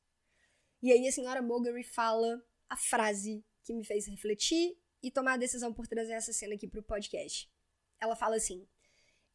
E 0.82 0.92
aí 0.92 1.08
a 1.08 1.12
senhora 1.12 1.42
Mulgrew 1.42 1.84
fala 1.84 2.44
a 2.68 2.76
frase 2.76 3.46
que 3.64 3.74
me 3.76 3.84
fez 3.84 4.08
refletir 4.08 4.76
e 5.04 5.12
tomar 5.12 5.34
a 5.34 5.38
decisão 5.38 5.74
por 5.74 5.86
trazer 5.86 6.14
essa 6.14 6.32
cena 6.32 6.56
aqui 6.56 6.68
pro 6.68 6.82
podcast. 6.82 7.52
Ela 8.00 8.16
fala 8.16 8.38
assim: 8.38 8.66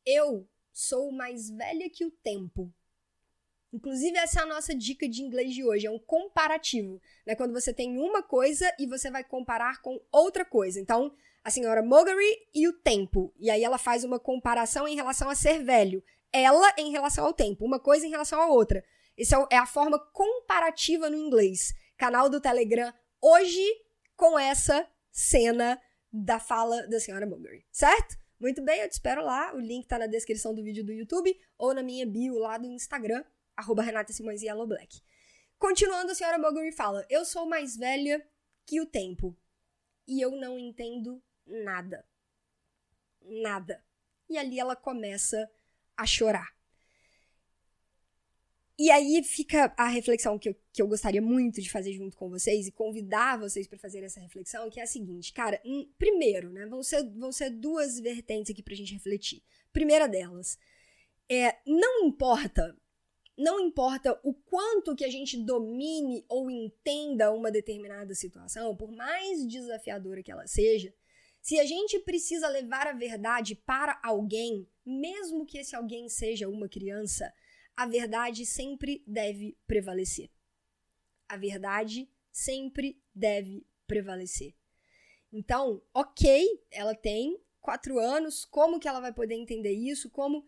Eu 0.05 0.49
sou 0.73 1.13
mais 1.13 1.51
velha 1.51 1.91
que 1.91 2.05
o 2.05 2.11
tempo. 2.11 2.73
Inclusive, 3.73 4.17
essa 4.17 4.41
é 4.41 4.43
a 4.43 4.47
nossa 4.47 4.75
dica 4.75 5.07
de 5.07 5.23
inglês 5.23 5.55
de 5.55 5.63
hoje, 5.63 5.87
é 5.87 5.91
um 5.91 5.99
comparativo. 5.99 7.01
Né? 7.27 7.35
Quando 7.37 7.53
você 7.53 7.73
tem 7.73 7.99
uma 7.99 8.23
coisa 8.23 8.75
e 8.79 8.87
você 8.87 9.11
vai 9.11 9.23
comparar 9.23 9.83
com 9.83 10.01
outra 10.11 10.43
coisa. 10.43 10.81
Então, 10.81 11.15
a 11.45 11.51
senhora 11.51 11.83
Mulgrew 11.83 12.19
e 12.55 12.67
o 12.67 12.73
tempo. 12.73 13.33
E 13.39 13.51
aí 13.51 13.63
ela 13.63 13.77
faz 13.77 14.05
uma 14.05 14.19
comparação 14.19 14.89
em 14.89 14.97
relação 14.97 15.29
a 15.29 15.35
ser 15.35 15.63
velho. 15.63 16.03
Ela 16.33 16.75
em 16.79 16.91
relação 16.91 17.27
ao 17.27 17.35
tempo. 17.35 17.65
Uma 17.65 17.79
coisa 17.79 18.07
em 18.07 18.11
relação 18.11 18.41
à 18.41 18.47
outra. 18.47 18.83
Essa 19.19 19.37
é, 19.51 19.57
é 19.57 19.59
a 19.59 19.67
forma 19.67 19.99
comparativa 20.13 21.11
no 21.11 21.17
inglês. 21.17 21.75
Canal 21.99 22.31
do 22.31 22.41
Telegram 22.41 22.93
hoje 23.21 23.67
com 24.17 24.39
essa 24.39 24.89
cena 25.19 25.81
da 26.13 26.39
fala 26.39 26.87
da 26.87 27.01
senhora 27.01 27.27
Mulgrew, 27.27 27.61
certo? 27.73 28.17
Muito 28.39 28.63
bem, 28.63 28.81
eu 28.81 28.89
te 28.89 28.93
espero 28.93 29.21
lá. 29.25 29.53
O 29.53 29.59
link 29.59 29.89
tá 29.89 29.99
na 29.99 30.07
descrição 30.07 30.55
do 30.55 30.63
vídeo 30.63 30.85
do 30.85 30.93
YouTube 30.93 31.37
ou 31.59 31.75
na 31.75 31.83
minha 31.83 32.07
bio 32.07 32.39
lá 32.39 32.57
do 32.57 32.69
Instagram, 32.69 33.25
arroba 33.57 33.83
Renata 33.83 34.13
Simões 34.13 34.43
Yellow 34.43 34.67
Black. 34.67 35.01
Continuando, 35.59 36.13
a 36.13 36.15
senhora 36.15 36.39
Mulgrew 36.39 36.73
fala: 36.73 37.05
Eu 37.11 37.25
sou 37.25 37.49
mais 37.49 37.77
velha 37.77 38.25
que 38.65 38.81
o 38.81 38.87
tempo 38.87 39.37
e 40.07 40.21
eu 40.21 40.31
não 40.31 40.57
entendo 40.57 41.21
nada. 41.45 42.07
Nada. 43.21 43.85
E 44.31 44.39
ali 44.39 44.61
ela 44.61 44.77
começa 44.77 45.51
a 45.97 46.07
chorar. 46.07 46.57
E 48.79 48.93
aí 48.93 49.25
fica 49.25 49.75
a 49.77 49.89
reflexão 49.89 50.39
que 50.39 50.51
eu, 50.51 50.57
que 50.73 50.81
eu 50.81 50.87
gostaria 50.87 51.21
muito 51.21 51.61
de 51.61 51.69
fazer 51.69 51.93
junto 51.95 52.17
com 52.17 52.31
vocês 52.31 52.69
e 52.69 52.71
convidar 52.71 53.37
vocês 53.37 53.67
para 53.67 53.77
fazer 53.77 54.05
essa 54.05 54.21
reflexão, 54.21 54.71
que 54.71 54.79
é 54.79 54.85
a 54.85 54.87
seguinte, 54.87 55.33
cara, 55.33 55.61
um, 55.65 55.91
primeiro, 55.99 56.49
né, 56.49 56.65
vão 56.65 56.81
ser, 56.81 57.03
vão 57.11 57.33
ser 57.33 57.51
duas 57.51 57.99
vertentes 57.99 58.53
aqui 58.53 58.63
pra 58.63 58.77
gente 58.77 58.95
refletir. 58.95 59.43
Primeira 59.73 60.07
delas, 60.07 60.57
é, 61.29 61.57
não 61.67 62.05
importa, 62.05 62.77
não 63.37 63.59
importa 63.59 64.17
o 64.23 64.33
quanto 64.33 64.95
que 64.95 65.05
a 65.05 65.11
gente 65.11 65.37
domine 65.37 66.25
ou 66.29 66.49
entenda 66.49 67.33
uma 67.33 67.51
determinada 67.51 68.15
situação, 68.15 68.77
por 68.77 68.93
mais 68.93 69.45
desafiadora 69.45 70.23
que 70.23 70.31
ela 70.31 70.47
seja, 70.47 70.95
se 71.43 71.59
a 71.59 71.65
gente 71.65 71.99
precisa 72.01 72.49
levar 72.49 72.87
a 72.87 72.93
verdade 72.93 73.57
para 73.57 74.01
alguém, 74.05 74.69
mesmo 74.87 75.45
que 75.45 75.59
esse 75.59 75.75
alguém 75.75 76.09
seja 76.09 76.49
uma 76.49 76.69
criança, 76.69 77.33
a 77.79 77.87
verdade 77.87 78.45
sempre 78.45 79.05
deve 79.07 79.57
prevalecer. 79.65 80.29
A 81.29 81.37
verdade 81.37 82.11
sempre 82.29 83.01
deve 83.15 83.65
prevalecer. 83.87 84.53
Então, 85.33 85.81
ok, 85.95 86.61
ela 86.73 86.93
tem 86.93 87.41
quatro 87.61 88.01
anos, 88.01 88.45
como 88.45 88.81
que 88.81 88.89
ela 88.89 88.99
vai 88.99 89.13
poder 89.13 89.37
entender 89.37 89.71
isso? 89.71 90.11
Como 90.11 90.45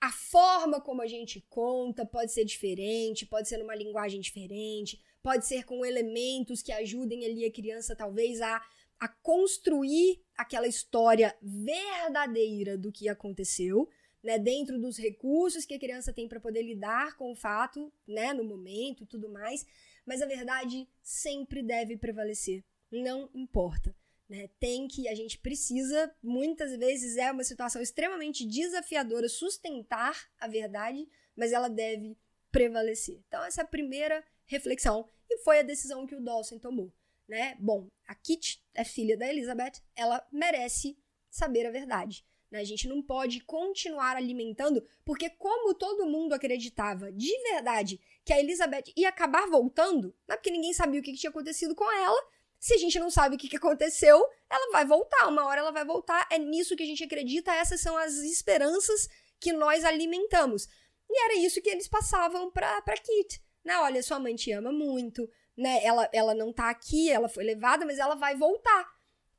a 0.00 0.10
forma 0.10 0.80
como 0.80 1.02
a 1.02 1.06
gente 1.06 1.40
conta 1.48 2.04
pode 2.04 2.32
ser 2.32 2.44
diferente, 2.44 3.24
pode 3.24 3.48
ser 3.48 3.58
numa 3.58 3.76
linguagem 3.76 4.20
diferente, 4.20 5.00
pode 5.22 5.46
ser 5.46 5.64
com 5.64 5.86
elementos 5.86 6.62
que 6.62 6.72
ajudem 6.72 7.24
ali 7.24 7.44
a 7.44 7.52
criança 7.52 7.94
talvez 7.94 8.40
a, 8.40 8.60
a 8.98 9.06
construir 9.06 10.20
aquela 10.36 10.66
história 10.66 11.32
verdadeira 11.40 12.76
do 12.76 12.90
que 12.90 13.08
aconteceu, 13.08 13.88
né, 14.22 14.38
dentro 14.38 14.80
dos 14.80 14.98
recursos 14.98 15.64
que 15.64 15.74
a 15.74 15.78
criança 15.78 16.12
tem 16.12 16.28
para 16.28 16.40
poder 16.40 16.62
lidar 16.62 17.16
com 17.16 17.32
o 17.32 17.36
fato, 17.36 17.92
né, 18.06 18.32
no 18.32 18.44
momento 18.44 19.04
e 19.04 19.06
tudo 19.06 19.28
mais, 19.28 19.64
mas 20.04 20.22
a 20.22 20.26
verdade 20.26 20.88
sempre 21.02 21.62
deve 21.62 21.96
prevalecer, 21.96 22.64
não 22.90 23.30
importa. 23.34 23.94
Né? 24.28 24.48
Tem 24.58 24.88
que, 24.88 25.08
a 25.08 25.14
gente 25.14 25.38
precisa, 25.38 26.12
muitas 26.22 26.76
vezes 26.76 27.16
é 27.16 27.30
uma 27.30 27.44
situação 27.44 27.80
extremamente 27.80 28.44
desafiadora 28.44 29.28
sustentar 29.28 30.28
a 30.38 30.48
verdade, 30.48 31.08
mas 31.36 31.52
ela 31.52 31.68
deve 31.68 32.16
prevalecer. 32.50 33.20
Então, 33.28 33.44
essa 33.44 33.60
é 33.60 33.64
a 33.64 33.68
primeira 33.68 34.24
reflexão 34.46 35.08
e 35.30 35.38
foi 35.38 35.60
a 35.60 35.62
decisão 35.62 36.06
que 36.06 36.14
o 36.14 36.20
Dawson 36.20 36.58
tomou, 36.58 36.92
né? 37.28 37.56
Bom, 37.60 37.88
a 38.06 38.14
Kit 38.14 38.62
é 38.74 38.84
filha 38.84 39.16
da 39.16 39.28
Elizabeth, 39.28 39.82
ela 39.94 40.26
merece 40.32 40.98
saber 41.30 41.66
a 41.66 41.70
verdade. 41.70 42.24
Né? 42.50 42.60
A 42.60 42.64
gente 42.64 42.88
não 42.88 43.02
pode 43.02 43.40
continuar 43.40 44.16
alimentando, 44.16 44.86
porque 45.04 45.30
como 45.30 45.74
todo 45.74 46.06
mundo 46.06 46.32
acreditava 46.32 47.12
de 47.12 47.30
verdade 47.42 48.00
que 48.24 48.32
a 48.32 48.40
Elizabeth 48.40 48.92
ia 48.96 49.08
acabar 49.08 49.48
voltando, 49.48 50.14
né? 50.28 50.36
porque 50.36 50.50
ninguém 50.50 50.72
sabia 50.72 51.00
o 51.00 51.02
que 51.02 51.14
tinha 51.14 51.30
acontecido 51.30 51.74
com 51.74 51.90
ela, 51.90 52.18
se 52.58 52.74
a 52.74 52.78
gente 52.78 52.98
não 52.98 53.10
sabe 53.10 53.36
o 53.36 53.38
que 53.38 53.54
aconteceu, 53.56 54.24
ela 54.50 54.72
vai 54.72 54.84
voltar, 54.84 55.28
uma 55.28 55.44
hora 55.44 55.60
ela 55.60 55.70
vai 55.70 55.84
voltar, 55.84 56.26
é 56.30 56.38
nisso 56.38 56.74
que 56.74 56.82
a 56.82 56.86
gente 56.86 57.04
acredita, 57.04 57.54
essas 57.54 57.80
são 57.80 57.96
as 57.96 58.14
esperanças 58.14 59.08
que 59.38 59.52
nós 59.52 59.84
alimentamos. 59.84 60.66
E 61.08 61.24
era 61.24 61.34
isso 61.34 61.60
que 61.62 61.70
eles 61.70 61.86
passavam 61.86 62.50
pra, 62.50 62.82
pra 62.82 62.96
Kit. 62.96 63.40
Né? 63.64 63.76
Olha, 63.78 64.02
sua 64.02 64.18
mãe 64.18 64.34
te 64.34 64.50
ama 64.52 64.72
muito, 64.72 65.28
né? 65.56 65.84
Ela, 65.84 66.08
ela 66.12 66.34
não 66.34 66.52
tá 66.52 66.70
aqui, 66.70 67.10
ela 67.10 67.28
foi 67.28 67.44
levada, 67.44 67.84
mas 67.84 67.98
ela 67.98 68.14
vai 68.14 68.34
voltar. 68.36 68.95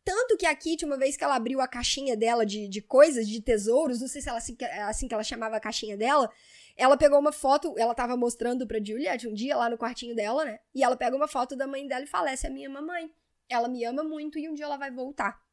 Tanto 0.07 0.37
que 0.37 0.45
a 0.45 0.55
Kitty, 0.55 0.85
uma 0.85 0.95
vez 0.95 1.17
que 1.17 1.23
ela 1.25 1.35
abriu 1.35 1.59
a 1.59 1.67
caixinha 1.67 2.15
dela 2.15 2.45
de, 2.45 2.65
de 2.69 2.81
coisas, 2.81 3.27
de 3.27 3.41
tesouros, 3.41 3.99
não 3.99 4.07
sei 4.07 4.21
se 4.21 4.29
ela 4.29 4.37
assim, 4.37 4.55
assim 4.87 5.05
que 5.05 5.13
ela 5.13 5.21
chamava 5.21 5.57
a 5.57 5.59
caixinha 5.59 5.97
dela, 5.97 6.31
ela 6.77 6.95
pegou 6.95 7.19
uma 7.19 7.33
foto, 7.33 7.75
ela 7.77 7.93
tava 7.93 8.15
mostrando 8.15 8.65
pra 8.65 8.81
Juliet 8.81 9.27
um 9.27 9.33
dia 9.33 9.57
lá 9.57 9.69
no 9.69 9.77
quartinho 9.77 10.15
dela, 10.15 10.45
né? 10.45 10.61
E 10.73 10.81
ela 10.81 10.95
pega 10.95 11.13
uma 11.13 11.27
foto 11.27 11.57
da 11.57 11.67
mãe 11.67 11.85
dela 11.89 12.05
e 12.05 12.07
fala: 12.07 12.31
Essa 12.31 12.47
é 12.47 12.49
a 12.49 12.53
minha 12.53 12.69
mamãe. 12.69 13.11
Ela 13.49 13.67
me 13.67 13.83
ama 13.83 14.01
muito 14.01 14.39
e 14.39 14.47
um 14.47 14.53
dia 14.53 14.63
ela 14.63 14.77
vai 14.77 14.89
voltar. 14.89 15.43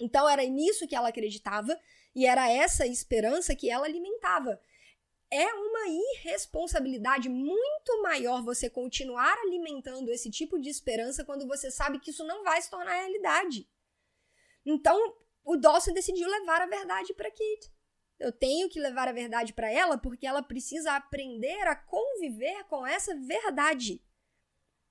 Então 0.00 0.28
era 0.28 0.44
nisso 0.44 0.88
que 0.88 0.96
ela 0.96 1.10
acreditava 1.10 1.78
e 2.16 2.26
era 2.26 2.50
essa 2.50 2.88
esperança 2.88 3.54
que 3.54 3.70
ela 3.70 3.86
alimentava. 3.86 4.60
É 5.30 5.46
uma 5.54 5.86
irresponsabilidade 5.86 7.28
muito 7.28 8.02
maior 8.02 8.42
você 8.42 8.68
continuar 8.68 9.38
alimentando 9.38 10.10
esse 10.10 10.28
tipo 10.32 10.60
de 10.60 10.68
esperança 10.68 11.24
quando 11.24 11.46
você 11.46 11.70
sabe 11.70 12.00
que 12.00 12.10
isso 12.10 12.24
não 12.24 12.42
vai 12.42 12.60
se 12.60 12.68
tornar 12.68 12.94
realidade. 12.94 13.68
Então, 14.64 15.14
o 15.44 15.56
Dawson 15.56 15.92
decidiu 15.92 16.28
levar 16.28 16.62
a 16.62 16.66
verdade 16.66 17.12
para 17.14 17.30
Kate. 17.30 17.72
Eu 18.18 18.32
tenho 18.32 18.68
que 18.68 18.80
levar 18.80 19.08
a 19.08 19.12
verdade 19.12 19.52
para 19.52 19.70
ela 19.70 19.98
porque 19.98 20.26
ela 20.26 20.42
precisa 20.42 20.92
aprender 20.92 21.66
a 21.66 21.76
conviver 21.76 22.64
com 22.64 22.86
essa 22.86 23.14
verdade. 23.16 24.02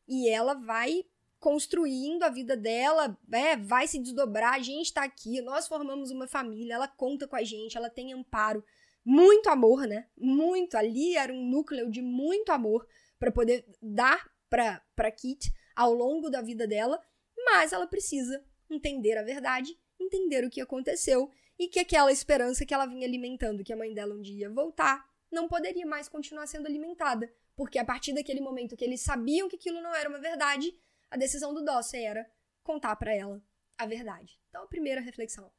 E 0.08 0.30
ela 0.30 0.54
vai 0.54 1.06
construindo 1.40 2.24
a 2.24 2.30
vida 2.30 2.56
dela, 2.56 3.18
é, 3.34 3.58
vai 3.58 3.86
se 3.86 4.00
desdobrar, 4.00 4.54
a 4.54 4.60
gente 4.60 4.86
está 4.86 5.04
aqui, 5.04 5.42
nós 5.42 5.68
formamos 5.68 6.10
uma 6.10 6.26
família, 6.26 6.76
ela 6.76 6.88
conta 6.88 7.28
com 7.28 7.36
a 7.36 7.44
gente, 7.44 7.76
ela 7.78 7.90
tem 7.90 8.14
amparo, 8.14 8.64
muito 9.04 9.50
amor, 9.50 9.86
né? 9.86 10.08
Muito 10.18 10.76
ali 10.76 11.18
era 11.18 11.34
um 11.34 11.50
núcleo 11.50 11.92
de 11.92 12.02
muito 12.02 12.50
amor 12.50 12.88
para 13.20 13.30
poder 13.30 13.66
dar 13.82 14.26
para 14.50 14.82
para 14.96 15.12
Kit 15.12 15.52
ao 15.76 15.94
longo 15.94 16.30
da 16.30 16.42
vida 16.42 16.66
dela, 16.66 16.98
mas 17.46 17.74
ela 17.74 17.88
precisa 17.88 18.42
entender 18.74 19.18
a 19.18 19.24
verdade, 19.24 19.78
entender 20.00 20.44
o 20.44 20.50
que 20.50 20.62
aconteceu 20.62 21.30
e 21.58 21.68
que 21.68 21.80
aquela 21.80 22.12
esperança 22.12 22.66
que 22.66 22.74
ela 22.74 22.86
vinha 22.86 23.08
alimentando, 23.08 23.64
que 23.64 23.74
a 23.74 23.78
mãe 23.78 23.94
dela 23.94 24.16
um 24.16 24.22
dia 24.22 24.48
ia 24.48 24.50
voltar, 24.50 25.06
não 25.32 25.48
poderia 25.48 25.86
mais 25.86 26.08
continuar 26.08 26.48
sendo 26.48 26.68
alimentada, 26.68 27.32
porque 27.56 27.80
a 27.80 27.86
partir 27.86 28.14
daquele 28.14 28.42
momento 28.42 28.76
que 28.76 28.84
eles 28.84 29.02
sabiam 29.02 29.48
que 29.48 29.56
aquilo 29.56 29.82
não 29.82 29.94
era 29.94 30.10
uma 30.10 30.20
verdade, 30.20 30.74
a 31.10 31.18
decisão 31.18 31.54
do 31.54 31.64
Dawson 31.64 31.98
era 31.98 32.30
contar 32.64 32.96
para 32.96 33.14
ela 33.14 33.44
a 33.78 33.86
verdade. 33.86 34.40
Então, 34.50 34.64
a 34.64 34.68
primeira 34.68 35.02
reflexão. 35.02 35.52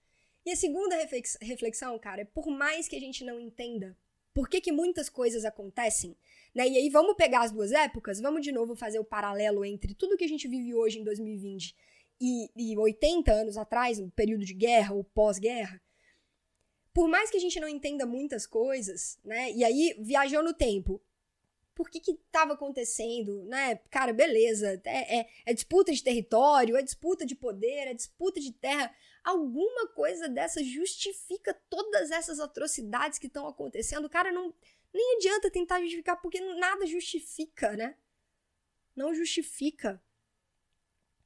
E 0.45 0.51
a 0.51 0.57
segunda 0.57 0.97
reflexão, 1.41 1.99
cara, 1.99 2.23
é 2.23 2.25
por 2.25 2.47
mais 2.49 2.87
que 2.87 2.97
a 2.97 3.01
gente 3.01 3.25
não 3.25 3.41
entenda 3.41 3.97
por 4.33 4.49
que, 4.49 4.61
que 4.61 4.73
muitas 4.73 5.09
coisas 5.09 5.45
acontecem, 5.45 6.17
né? 6.55 6.69
E 6.69 6.77
aí 6.77 6.91
vamos 6.91 7.15
pegar 7.15 7.43
as 7.43 7.53
duas 7.53 7.71
épocas, 7.71 8.21
vamos 8.21 8.43
de 8.43 8.51
novo 8.51 8.75
fazer 8.75 8.99
o 8.99 9.05
paralelo 9.05 9.65
entre 9.65 9.95
tudo 9.95 10.17
que 10.17 10.25
a 10.25 10.29
gente 10.29 10.49
vive 10.49 10.75
hoje 10.75 10.99
em 10.99 11.05
2020 11.05 11.75
e, 12.21 12.51
e 12.57 12.77
80 12.77 13.33
anos 13.33 13.57
atrás, 13.57 13.99
no 13.99 14.11
período 14.11 14.45
de 14.45 14.55
guerra 14.55 14.95
ou 14.95 15.05
pós-guerra, 15.05 15.81
por 16.95 17.09
mais 17.09 17.29
que 17.29 17.37
a 17.37 17.41
gente 17.41 17.59
não 17.59 17.69
entenda 17.69 18.07
muitas 18.07 18.47
coisas, 18.47 19.19
né? 19.25 19.51
E 19.51 19.65
aí, 19.65 19.97
viajou 19.99 20.43
no 20.45 20.55
tempo. 20.55 21.03
Por 21.75 21.91
que 21.91 21.99
que 21.99 22.13
estava 22.13 22.53
acontecendo, 22.53 23.45
né? 23.47 23.81
Cara, 23.91 24.13
beleza, 24.13 24.81
é, 24.85 25.19
é, 25.19 25.29
é, 25.45 25.53
disputa 25.53 25.93
de 25.93 26.05
território, 26.05 26.77
é 26.77 26.83
disputa 26.83 27.27
de 27.27 27.35
poder, 27.35 27.89
é 27.89 27.95
disputa 27.95 28.41
de 28.41 28.53
terra. 28.53 28.95
Alguma 29.25 29.89
coisa 29.89 30.29
dessa 30.29 30.63
justifica 30.63 31.53
todas 31.69 32.13
essas 32.13 32.39
atrocidades 32.39 33.19
que 33.19 33.27
estão 33.27 33.49
acontecendo. 33.49 34.09
Cara, 34.09 34.31
não 34.31 34.55
nem 34.93 35.17
adianta 35.17 35.51
tentar 35.51 35.81
justificar 35.81 36.23
porque 36.23 36.41
nada 36.41 36.87
justifica, 36.87 37.73
né? 37.77 37.97
Não 38.95 39.13
justifica. 39.13 40.01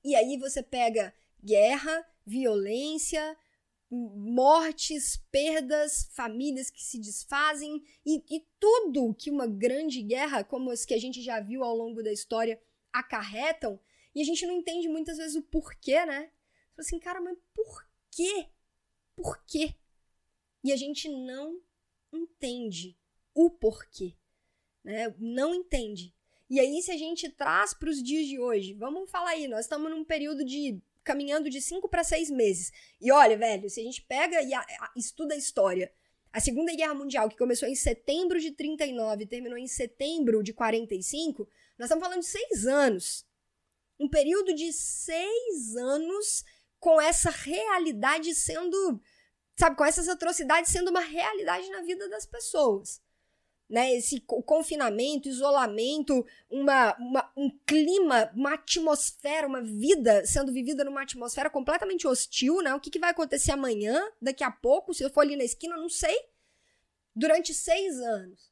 E 0.04 0.14
aí 0.14 0.36
você 0.38 0.62
pega 0.62 1.12
guerra, 1.42 2.06
violência, 2.24 3.36
mortes, 3.90 5.16
perdas, 5.30 6.08
famílias 6.12 6.70
que 6.70 6.82
se 6.82 6.98
desfazem 6.98 7.82
e, 8.04 8.22
e, 8.28 8.46
tudo 8.60 9.14
que 9.14 9.30
uma 9.30 9.46
grande 9.46 10.02
guerra, 10.02 10.44
como 10.44 10.70
as 10.70 10.84
que 10.84 10.92
a 10.92 11.00
gente 11.00 11.22
já 11.22 11.40
viu 11.40 11.64
ao 11.64 11.74
longo 11.74 12.02
da 12.02 12.12
história, 12.12 12.60
acarretam. 12.92 13.80
E 14.14 14.20
a 14.20 14.24
gente 14.24 14.46
não 14.46 14.54
entende 14.54 14.88
muitas 14.88 15.16
vezes 15.16 15.36
o 15.36 15.42
porquê, 15.42 16.04
né? 16.04 16.30
Assim, 16.76 16.98
cara, 16.98 17.20
mas 17.20 17.36
por 17.54 17.88
quê? 18.10 18.48
Por 19.16 19.42
quê? 19.46 19.74
E 20.62 20.72
a 20.72 20.76
gente 20.76 21.08
não 21.08 21.60
entende 22.12 22.96
o 23.34 23.50
porquê, 23.50 24.14
né? 24.84 25.14
Não 25.18 25.54
entende. 25.54 26.14
E 26.50 26.58
aí, 26.58 26.80
se 26.80 26.90
a 26.90 26.96
gente 26.96 27.28
traz 27.28 27.74
para 27.74 27.90
os 27.90 28.02
dias 28.02 28.26
de 28.26 28.38
hoje, 28.38 28.72
vamos 28.72 29.10
falar 29.10 29.30
aí, 29.30 29.46
nós 29.46 29.66
estamos 29.66 29.90
num 29.90 30.02
período 30.02 30.42
de 30.42 30.80
caminhando 31.04 31.50
de 31.50 31.60
5 31.60 31.88
para 31.88 32.02
6 32.02 32.30
meses. 32.30 32.72
E 33.00 33.12
olha, 33.12 33.36
velho, 33.36 33.68
se 33.68 33.80
a 33.80 33.82
gente 33.82 34.02
pega 34.02 34.42
e 34.42 34.54
a, 34.54 34.60
a, 34.60 34.92
estuda 34.96 35.34
a 35.34 35.38
história, 35.38 35.92
a 36.32 36.40
Segunda 36.40 36.74
Guerra 36.74 36.94
Mundial, 36.94 37.28
que 37.28 37.36
começou 37.36 37.68
em 37.68 37.74
setembro 37.74 38.40
de 38.40 38.50
39 38.52 39.24
e 39.24 39.26
terminou 39.26 39.58
em 39.58 39.66
setembro 39.66 40.42
de 40.42 40.54
45, 40.54 41.46
nós 41.78 41.86
estamos 41.86 42.04
falando 42.04 42.20
de 42.20 42.26
seis 42.26 42.66
anos. 42.66 43.26
Um 44.00 44.08
período 44.08 44.54
de 44.54 44.72
seis 44.72 45.76
anos 45.76 46.44
com 46.78 47.00
essa 47.00 47.30
realidade 47.30 48.34
sendo, 48.34 49.00
sabe, 49.58 49.76
com 49.76 49.84
essas 49.84 50.08
atrocidades 50.08 50.70
sendo 50.70 50.90
uma 50.90 51.00
realidade 51.00 51.68
na 51.70 51.82
vida 51.82 52.08
das 52.08 52.24
pessoas 52.24 53.02
né? 53.68 53.94
Esse 53.94 54.20
confinamento, 54.20 55.28
isolamento, 55.28 56.24
uma, 56.50 56.96
uma, 56.96 57.32
um 57.36 57.50
clima, 57.66 58.30
uma 58.34 58.54
atmosfera, 58.54 59.46
uma 59.46 59.62
vida 59.62 60.24
sendo 60.24 60.52
vivida 60.52 60.84
numa 60.84 61.02
atmosfera 61.02 61.50
completamente 61.50 62.06
hostil, 62.06 62.62
né? 62.62 62.74
O 62.74 62.80
que, 62.80 62.90
que 62.90 62.98
vai 62.98 63.10
acontecer 63.10 63.52
amanhã, 63.52 64.00
daqui 64.20 64.42
a 64.42 64.50
pouco, 64.50 64.94
se 64.94 65.02
eu 65.02 65.10
for 65.10 65.20
ali 65.20 65.36
na 65.36 65.44
esquina, 65.44 65.76
não 65.76 65.88
sei. 65.88 66.16
Durante 67.14 67.52
seis 67.52 67.98
anos. 67.98 68.50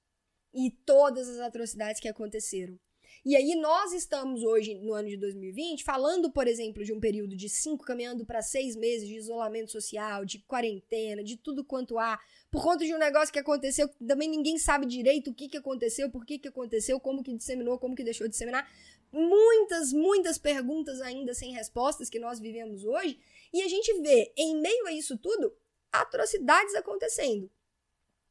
E 0.52 0.70
todas 0.70 1.28
as 1.28 1.38
atrocidades 1.38 2.00
que 2.00 2.08
aconteceram. 2.08 2.78
E 3.28 3.34
aí 3.34 3.56
nós 3.56 3.92
estamos 3.92 4.44
hoje, 4.44 4.76
no 4.76 4.92
ano 4.92 5.08
de 5.08 5.16
2020, 5.16 5.82
falando, 5.82 6.30
por 6.30 6.46
exemplo, 6.46 6.84
de 6.84 6.92
um 6.92 7.00
período 7.00 7.34
de 7.34 7.48
cinco, 7.48 7.84
caminhando 7.84 8.24
para 8.24 8.40
seis 8.40 8.76
meses 8.76 9.08
de 9.08 9.16
isolamento 9.16 9.72
social, 9.72 10.24
de 10.24 10.38
quarentena, 10.46 11.24
de 11.24 11.36
tudo 11.36 11.64
quanto 11.64 11.98
há, 11.98 12.20
por 12.52 12.62
conta 12.62 12.84
de 12.84 12.94
um 12.94 12.98
negócio 12.98 13.32
que 13.32 13.40
aconteceu, 13.40 13.88
também 14.06 14.28
ninguém 14.28 14.58
sabe 14.58 14.86
direito 14.86 15.32
o 15.32 15.34
que, 15.34 15.48
que 15.48 15.56
aconteceu, 15.56 16.08
por 16.08 16.24
que, 16.24 16.38
que 16.38 16.46
aconteceu, 16.46 17.00
como 17.00 17.20
que 17.20 17.34
disseminou, 17.34 17.80
como 17.80 17.96
que 17.96 18.04
deixou 18.04 18.28
de 18.28 18.30
disseminar. 18.30 18.70
Muitas, 19.10 19.92
muitas 19.92 20.38
perguntas 20.38 21.00
ainda 21.00 21.34
sem 21.34 21.52
respostas 21.52 22.08
que 22.08 22.20
nós 22.20 22.38
vivemos 22.38 22.84
hoje. 22.84 23.18
E 23.52 23.60
a 23.60 23.66
gente 23.66 23.92
vê, 24.02 24.32
em 24.36 24.60
meio 24.60 24.86
a 24.86 24.92
isso 24.92 25.18
tudo, 25.18 25.52
atrocidades 25.90 26.76
acontecendo. 26.76 27.50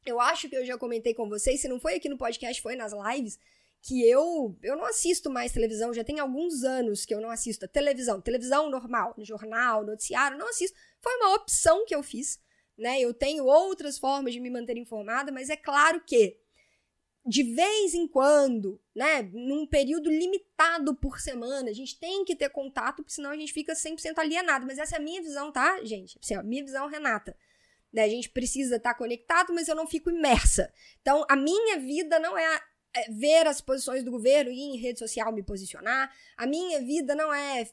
Eu 0.06 0.18
acho 0.18 0.48
que 0.48 0.56
eu 0.56 0.64
já 0.64 0.78
comentei 0.78 1.12
com 1.12 1.28
vocês, 1.28 1.60
se 1.60 1.68
não 1.68 1.78
foi 1.78 1.96
aqui 1.96 2.08
no 2.08 2.16
podcast, 2.16 2.62
foi 2.62 2.76
nas 2.76 2.94
lives, 2.94 3.38
que 3.82 4.08
eu 4.08 4.56
eu 4.62 4.76
não 4.76 4.84
assisto 4.84 5.30
mais 5.30 5.52
televisão, 5.52 5.94
já 5.94 6.02
tem 6.02 6.18
alguns 6.18 6.64
anos 6.64 7.04
que 7.04 7.14
eu 7.14 7.20
não 7.20 7.30
assisto 7.30 7.64
a 7.64 7.68
televisão, 7.68 8.20
televisão 8.20 8.68
normal, 8.68 9.14
jornal, 9.18 9.84
noticiário, 9.84 10.38
não 10.38 10.48
assisto. 10.48 10.76
Foi 11.00 11.14
uma 11.16 11.34
opção 11.34 11.84
que 11.86 11.94
eu 11.94 12.02
fiz, 12.02 12.40
né? 12.76 13.00
Eu 13.00 13.14
tenho 13.14 13.44
outras 13.44 13.98
formas 13.98 14.32
de 14.32 14.40
me 14.40 14.50
manter 14.50 14.76
informada, 14.76 15.30
mas 15.30 15.50
é 15.50 15.56
claro 15.56 16.02
que 16.04 16.36
de 17.26 17.42
vez 17.42 17.92
em 17.92 18.06
quando, 18.06 18.80
né, 18.94 19.22
num 19.32 19.66
período 19.66 20.08
limitado 20.08 20.94
por 20.94 21.18
semana, 21.18 21.70
a 21.70 21.72
gente 21.72 21.98
tem 21.98 22.24
que 22.24 22.36
ter 22.36 22.48
contato, 22.50 22.96
porque 22.96 23.12
senão 23.12 23.30
a 23.30 23.36
gente 23.36 23.52
fica 23.52 23.72
100% 23.72 24.18
alienado. 24.18 24.64
Mas 24.64 24.78
essa 24.78 24.94
é 24.94 24.98
a 24.98 25.02
minha 25.02 25.20
visão, 25.20 25.50
tá, 25.50 25.84
gente? 25.84 26.16
Assim, 26.22 26.34
a 26.34 26.42
minha 26.42 26.64
visão, 26.64 26.86
Renata. 26.86 27.36
Né, 27.92 28.04
a 28.04 28.08
gente 28.08 28.28
precisa 28.28 28.76
estar 28.76 28.94
conectado, 28.94 29.52
mas 29.52 29.66
eu 29.66 29.74
não 29.74 29.88
fico 29.88 30.08
imersa. 30.08 30.72
Então, 31.02 31.26
a 31.28 31.34
minha 31.34 31.78
vida 31.78 32.20
não 32.20 32.38
é 32.38 32.44
é, 32.44 32.60
ver 33.10 33.46
as 33.46 33.60
posições 33.60 34.02
do 34.02 34.10
governo 34.10 34.50
e 34.50 34.60
em 34.60 34.76
rede 34.76 34.98
social 34.98 35.32
me 35.32 35.42
posicionar. 35.42 36.10
A 36.36 36.46
minha 36.46 36.80
vida 36.80 37.14
não 37.14 37.32
é 37.32 37.68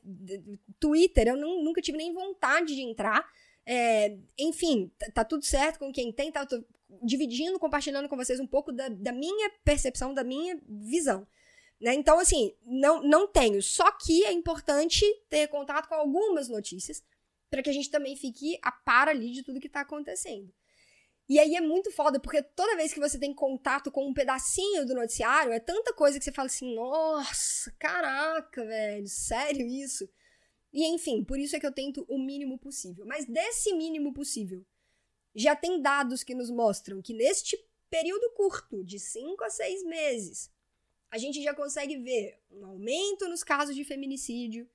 Twitter, 0.79 1.27
eu 1.27 1.37
não, 1.37 1.63
nunca 1.63 1.81
tive 1.81 1.97
nem 1.97 2.13
vontade 2.13 2.75
de 2.75 2.81
entrar. 2.81 3.27
É, 3.65 4.17
enfim, 4.37 4.91
tá, 5.13 5.23
tudo 5.23 5.45
certo 5.45 5.79
com 5.79 5.91
quem 5.91 6.11
tem, 6.11 6.31
tá, 6.31 6.45
tô 6.45 6.63
dividindo, 7.01 7.59
compartilhando 7.59 8.09
com 8.09 8.17
vocês 8.17 8.39
um 8.39 8.47
pouco 8.47 8.71
da, 8.71 8.89
da 8.89 9.11
minha 9.11 9.49
percepção, 9.63 10.13
da 10.13 10.23
minha 10.23 10.59
visão. 10.67 11.27
Né? 11.79 11.93
Então, 11.93 12.19
assim, 12.19 12.53
não, 12.65 13.01
não 13.01 13.27
tenho. 13.27 13.61
Só 13.61 13.91
que 13.91 14.23
é 14.25 14.31
importante 14.31 15.05
ter 15.29 15.47
contato 15.47 15.87
com 15.87 15.95
algumas 15.95 16.47
notícias 16.47 17.03
para 17.49 17.61
que 17.61 17.69
a 17.69 17.73
gente 17.73 17.89
também 17.89 18.15
fique 18.15 18.57
a 18.61 18.71
par 18.71 19.07
ali 19.07 19.31
de 19.31 19.43
tudo 19.43 19.59
que 19.59 19.69
tá 19.69 19.81
acontecendo. 19.81 20.51
E 21.27 21.39
aí 21.39 21.55
é 21.55 21.61
muito 21.61 21.89
foda, 21.91 22.19
porque 22.19 22.41
toda 22.41 22.75
vez 22.75 22.93
que 22.93 22.99
você 22.99 23.17
tem 23.17 23.33
contato 23.33 23.91
com 23.91 24.05
um 24.07 24.13
pedacinho 24.13 24.85
do 24.85 24.93
noticiário, 24.93 25.53
é 25.53 25.59
tanta 25.59 25.93
coisa 25.93 26.19
que 26.19 26.25
você 26.25 26.31
fala 26.31 26.47
assim, 26.47 26.75
nossa, 26.75 27.71
caraca, 27.79 28.65
velho, 28.65 29.07
sério 29.07 29.65
isso? 29.65 30.09
E 30.71 30.85
enfim, 30.85 31.23
por 31.23 31.39
isso 31.39 31.55
é 31.55 31.59
que 31.59 31.65
eu 31.65 31.71
tento 31.71 32.05
o 32.09 32.17
mínimo 32.17 32.57
possível. 32.57 33.05
Mas 33.05 33.25
desse 33.25 33.73
mínimo 33.73 34.13
possível, 34.13 34.65
já 35.33 35.55
tem 35.55 35.81
dados 35.81 36.23
que 36.23 36.35
nos 36.35 36.49
mostram 36.49 37.01
que 37.01 37.13
neste 37.13 37.57
período 37.89 38.31
curto, 38.31 38.83
de 38.83 38.99
5 38.99 39.43
a 39.43 39.49
6 39.49 39.83
meses, 39.83 40.51
a 41.09 41.17
gente 41.17 41.41
já 41.43 41.53
consegue 41.53 41.97
ver 41.97 42.39
um 42.51 42.65
aumento 42.65 43.29
nos 43.29 43.43
casos 43.43 43.75
de 43.75 43.85
feminicídio, 43.85 44.67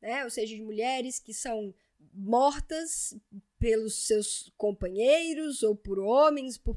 né? 0.00 0.24
Ou 0.24 0.30
seja, 0.30 0.54
de 0.54 0.62
mulheres 0.62 1.18
que 1.18 1.32
são 1.32 1.74
mortas 2.12 3.14
pelos 3.58 4.06
seus 4.06 4.52
companheiros 4.56 5.62
ou 5.62 5.74
por 5.74 5.98
homens, 5.98 6.56
por 6.56 6.76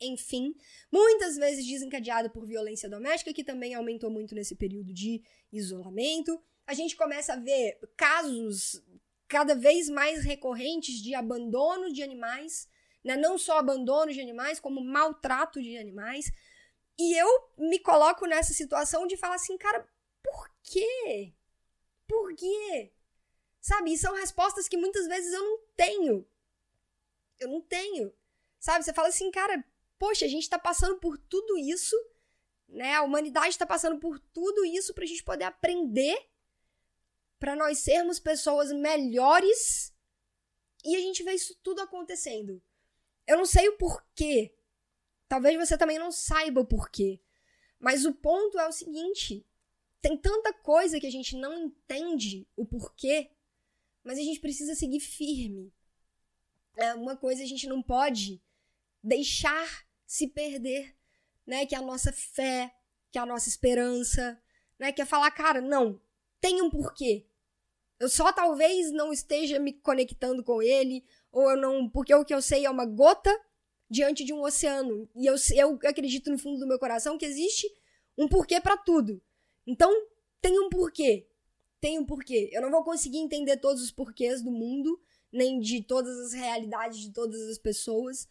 enfim, 0.00 0.54
muitas 0.92 1.36
vezes 1.36 1.66
desencadeada 1.66 2.28
por 2.28 2.46
violência 2.46 2.88
doméstica, 2.88 3.32
que 3.32 3.44
também 3.44 3.74
aumentou 3.74 4.10
muito 4.10 4.34
nesse 4.34 4.54
período 4.54 4.92
de 4.92 5.22
isolamento. 5.52 6.42
A 6.66 6.74
gente 6.74 6.96
começa 6.96 7.32
a 7.32 7.36
ver 7.36 7.78
casos 7.96 8.82
cada 9.28 9.54
vez 9.54 9.88
mais 9.88 10.24
recorrentes 10.24 11.02
de 11.02 11.14
abandono 11.14 11.92
de 11.92 12.02
animais, 12.02 12.68
né? 13.02 13.16
não 13.16 13.38
só 13.38 13.58
abandono 13.58 14.12
de 14.12 14.20
animais, 14.20 14.60
como 14.60 14.84
maltrato 14.84 15.62
de 15.62 15.76
animais. 15.76 16.30
E 16.98 17.14
eu 17.18 17.28
me 17.58 17.78
coloco 17.78 18.26
nessa 18.26 18.52
situação 18.52 19.06
de 19.06 19.16
falar 19.16 19.36
assim, 19.36 19.56
cara, 19.56 19.86
por 20.22 20.50
quê? 20.62 21.32
Por 22.06 22.34
quê? 22.34 22.92
Sabe? 23.66 23.92
E 23.92 23.98
são 23.98 24.14
respostas 24.14 24.68
que 24.68 24.76
muitas 24.76 25.08
vezes 25.08 25.32
eu 25.32 25.42
não 25.42 25.58
tenho. 25.76 26.24
Eu 27.36 27.48
não 27.48 27.60
tenho. 27.60 28.14
Sabe? 28.60 28.84
Você 28.84 28.92
fala 28.92 29.08
assim, 29.08 29.28
cara, 29.28 29.64
poxa, 29.98 30.24
a 30.24 30.28
gente 30.28 30.48
tá 30.48 30.56
passando 30.56 31.00
por 31.00 31.18
tudo 31.18 31.58
isso, 31.58 31.96
né? 32.68 32.94
A 32.94 33.02
humanidade 33.02 33.58
tá 33.58 33.66
passando 33.66 33.98
por 33.98 34.20
tudo 34.32 34.64
isso 34.64 34.94
pra 34.94 35.04
gente 35.04 35.24
poder 35.24 35.46
aprender 35.46 36.16
para 37.40 37.56
nós 37.56 37.80
sermos 37.80 38.20
pessoas 38.20 38.70
melhores 38.70 39.92
e 40.84 40.94
a 40.94 41.00
gente 41.00 41.24
vê 41.24 41.32
isso 41.32 41.58
tudo 41.60 41.80
acontecendo. 41.80 42.62
Eu 43.26 43.36
não 43.36 43.46
sei 43.46 43.68
o 43.68 43.76
porquê. 43.76 44.54
Talvez 45.26 45.56
você 45.56 45.76
também 45.76 45.98
não 45.98 46.12
saiba 46.12 46.60
o 46.60 46.66
porquê. 46.66 47.20
Mas 47.80 48.04
o 48.04 48.14
ponto 48.14 48.60
é 48.60 48.68
o 48.68 48.72
seguinte: 48.72 49.44
tem 50.00 50.16
tanta 50.16 50.52
coisa 50.52 51.00
que 51.00 51.06
a 51.08 51.10
gente 51.10 51.34
não 51.34 51.52
entende 51.52 52.46
o 52.54 52.64
porquê, 52.64 53.32
mas 54.06 54.20
a 54.20 54.22
gente 54.22 54.38
precisa 54.38 54.76
seguir 54.76 55.00
firme. 55.00 55.72
É 56.76 56.94
uma 56.94 57.16
coisa 57.16 57.42
a 57.42 57.46
gente 57.46 57.66
não 57.66 57.82
pode 57.82 58.40
deixar 59.02 59.84
se 60.06 60.28
perder, 60.28 60.94
né? 61.44 61.66
Que 61.66 61.74
é 61.74 61.78
a 61.78 61.82
nossa 61.82 62.12
fé, 62.12 62.72
que 63.10 63.18
é 63.18 63.20
a 63.20 63.26
nossa 63.26 63.48
esperança, 63.48 64.40
né? 64.78 64.92
Que 64.92 65.02
é 65.02 65.04
falar, 65.04 65.28
cara, 65.32 65.60
não, 65.60 66.00
tem 66.40 66.62
um 66.62 66.70
porquê. 66.70 67.26
Eu 67.98 68.08
só 68.08 68.32
talvez 68.32 68.92
não 68.92 69.12
esteja 69.12 69.58
me 69.58 69.72
conectando 69.72 70.44
com 70.44 70.62
ele, 70.62 71.04
ou 71.32 71.50
eu 71.50 71.56
não. 71.56 71.88
Porque 71.88 72.14
o 72.14 72.24
que 72.24 72.34
eu 72.34 72.40
sei 72.40 72.64
é 72.64 72.70
uma 72.70 72.86
gota 72.86 73.30
diante 73.90 74.22
de 74.22 74.32
um 74.32 74.42
oceano. 74.42 75.08
E 75.16 75.26
eu, 75.26 75.34
eu 75.56 75.80
acredito 75.84 76.30
no 76.30 76.38
fundo 76.38 76.60
do 76.60 76.66
meu 76.66 76.78
coração 76.78 77.18
que 77.18 77.26
existe 77.26 77.66
um 78.16 78.28
porquê 78.28 78.60
para 78.60 78.76
tudo. 78.76 79.20
Então, 79.66 79.90
tem 80.40 80.60
um 80.60 80.68
porquê. 80.68 81.26
Tem 81.80 81.98
um 81.98 82.04
porquê. 82.04 82.50
Eu 82.52 82.62
não 82.62 82.70
vou 82.70 82.82
conseguir 82.82 83.18
entender 83.18 83.58
todos 83.58 83.82
os 83.82 83.90
porquês 83.90 84.42
do 84.42 84.50
mundo, 84.50 85.00
nem 85.32 85.60
de 85.60 85.82
todas 85.82 86.18
as 86.18 86.32
realidades 86.32 86.98
de 86.98 87.12
todas 87.12 87.40
as 87.48 87.58
pessoas. 87.58 88.28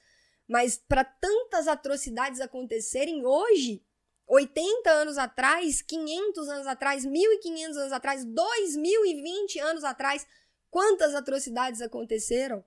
Mas 0.48 0.78
para 0.78 1.04
tantas 1.04 1.68
atrocidades 1.68 2.40
acontecerem 2.40 3.26
hoje, 3.26 3.84
80 4.28 4.90
anos 4.90 5.18
atrás, 5.18 5.82
500 5.82 6.50
anos 6.50 6.68
atrás, 6.68 7.06
1500 7.06 7.78
anos 7.78 7.92
atrás, 7.92 8.26
2020 8.26 9.60
anos 9.60 9.84
atrás, 9.84 10.26
quantas 10.70 11.14
atrocidades 11.14 11.82
aconteceram? 11.82 12.64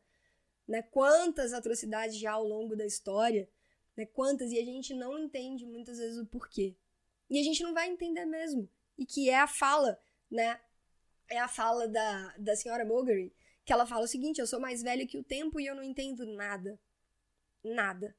Né? 0.67 0.83
Quantas 0.83 1.53
atrocidades 1.53 2.17
já 2.17 2.33
ao 2.33 2.45
longo 2.45 2.77
da 2.77 2.87
história? 2.87 3.49
Né? 3.97 4.07
Quantas? 4.07 4.53
E 4.53 4.59
a 4.59 4.65
gente 4.65 4.95
não 4.95 5.19
entende 5.19 5.67
muitas 5.67 5.99
vezes 5.99 6.19
o 6.19 6.27
porquê. 6.27 6.77
E 7.29 7.39
a 7.39 7.43
gente 7.43 7.63
não 7.63 7.75
vai 7.75 7.89
entender 7.89 8.25
mesmo. 8.25 8.69
E 8.97 9.05
que 9.05 9.29
é 9.29 9.39
a 9.39 9.47
fala, 9.47 10.01
né? 10.31 10.61
É 11.31 11.39
a 11.39 11.49
fala 11.49 11.87
da, 11.87 12.35
da 12.39 12.57
senhora 12.57 12.85
Mulgrew, 12.85 13.31
que 13.65 13.73
ela 13.73 13.87
fala 13.87 14.05
o 14.05 14.09
seguinte: 14.09 14.41
eu 14.41 14.47
sou 14.47 14.61
mais 14.61 14.83
velha 14.83 15.07
que 15.07 15.19
o 15.19 15.25
tempo 15.25 15.61
e 15.61 15.67
eu 15.67 15.75
não 15.75 15.83
entendo 15.83 16.25
nada. 16.27 16.81
Nada. 17.63 18.17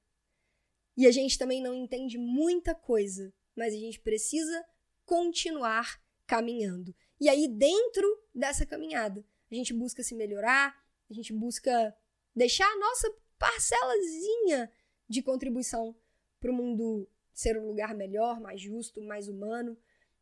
E 0.95 1.07
a 1.07 1.11
gente 1.11 1.37
também 1.37 1.61
não 1.61 1.73
entende 1.73 2.17
muita 2.17 2.75
coisa, 2.75 3.33
mas 3.55 3.73
a 3.73 3.77
gente 3.77 3.99
precisa 3.99 4.65
continuar 5.05 6.01
caminhando. 6.27 6.93
E 7.19 7.27
aí, 7.27 7.47
dentro 7.47 8.05
dessa 8.33 8.65
caminhada, 8.65 9.25
a 9.49 9.55
gente 9.55 9.73
busca 9.73 10.03
se 10.03 10.13
melhorar, 10.13 10.75
a 11.09 11.13
gente 11.13 11.33
busca 11.33 11.95
deixar 12.35 12.67
a 12.67 12.79
nossa 12.79 13.11
parcelazinha 13.37 14.71
de 15.07 15.21
contribuição 15.21 15.95
para 16.39 16.51
o 16.51 16.53
mundo 16.53 17.09
ser 17.33 17.57
um 17.57 17.67
lugar 17.67 17.95
melhor, 17.95 18.39
mais 18.39 18.61
justo, 18.61 19.01
mais 19.01 19.27
humano. 19.27 19.77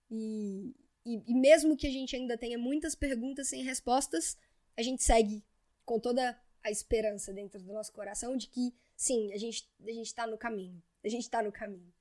E, 0.10 0.76
e, 1.08 1.24
e, 1.26 1.34
mesmo 1.34 1.78
que 1.78 1.88
a 1.88 1.92
gente 1.92 2.16
ainda 2.16 2.38
tenha 2.38 2.58
muitas 2.58 2.94
perguntas 2.94 3.48
sem 3.48 3.64
respostas, 3.64 4.38
a 4.76 4.82
gente 4.82 5.02
segue 5.02 5.42
com 5.86 5.98
toda 6.00 6.38
a 6.62 6.70
esperança 6.70 7.32
dentro 7.32 7.62
do 7.62 7.72
nosso 7.72 7.94
coração 7.94 8.36
de 8.36 8.48
que 8.48 8.76
sim, 8.96 9.32
a 9.32 9.38
gente, 9.38 9.70
a 9.82 9.92
gente 9.92 10.14
tá 10.14 10.28
no 10.28 10.38
caminho. 10.38 10.84
A 11.06 11.08
gente 11.08 11.30
tá 11.30 11.42
no 11.42 11.52
caminho. 11.52 11.94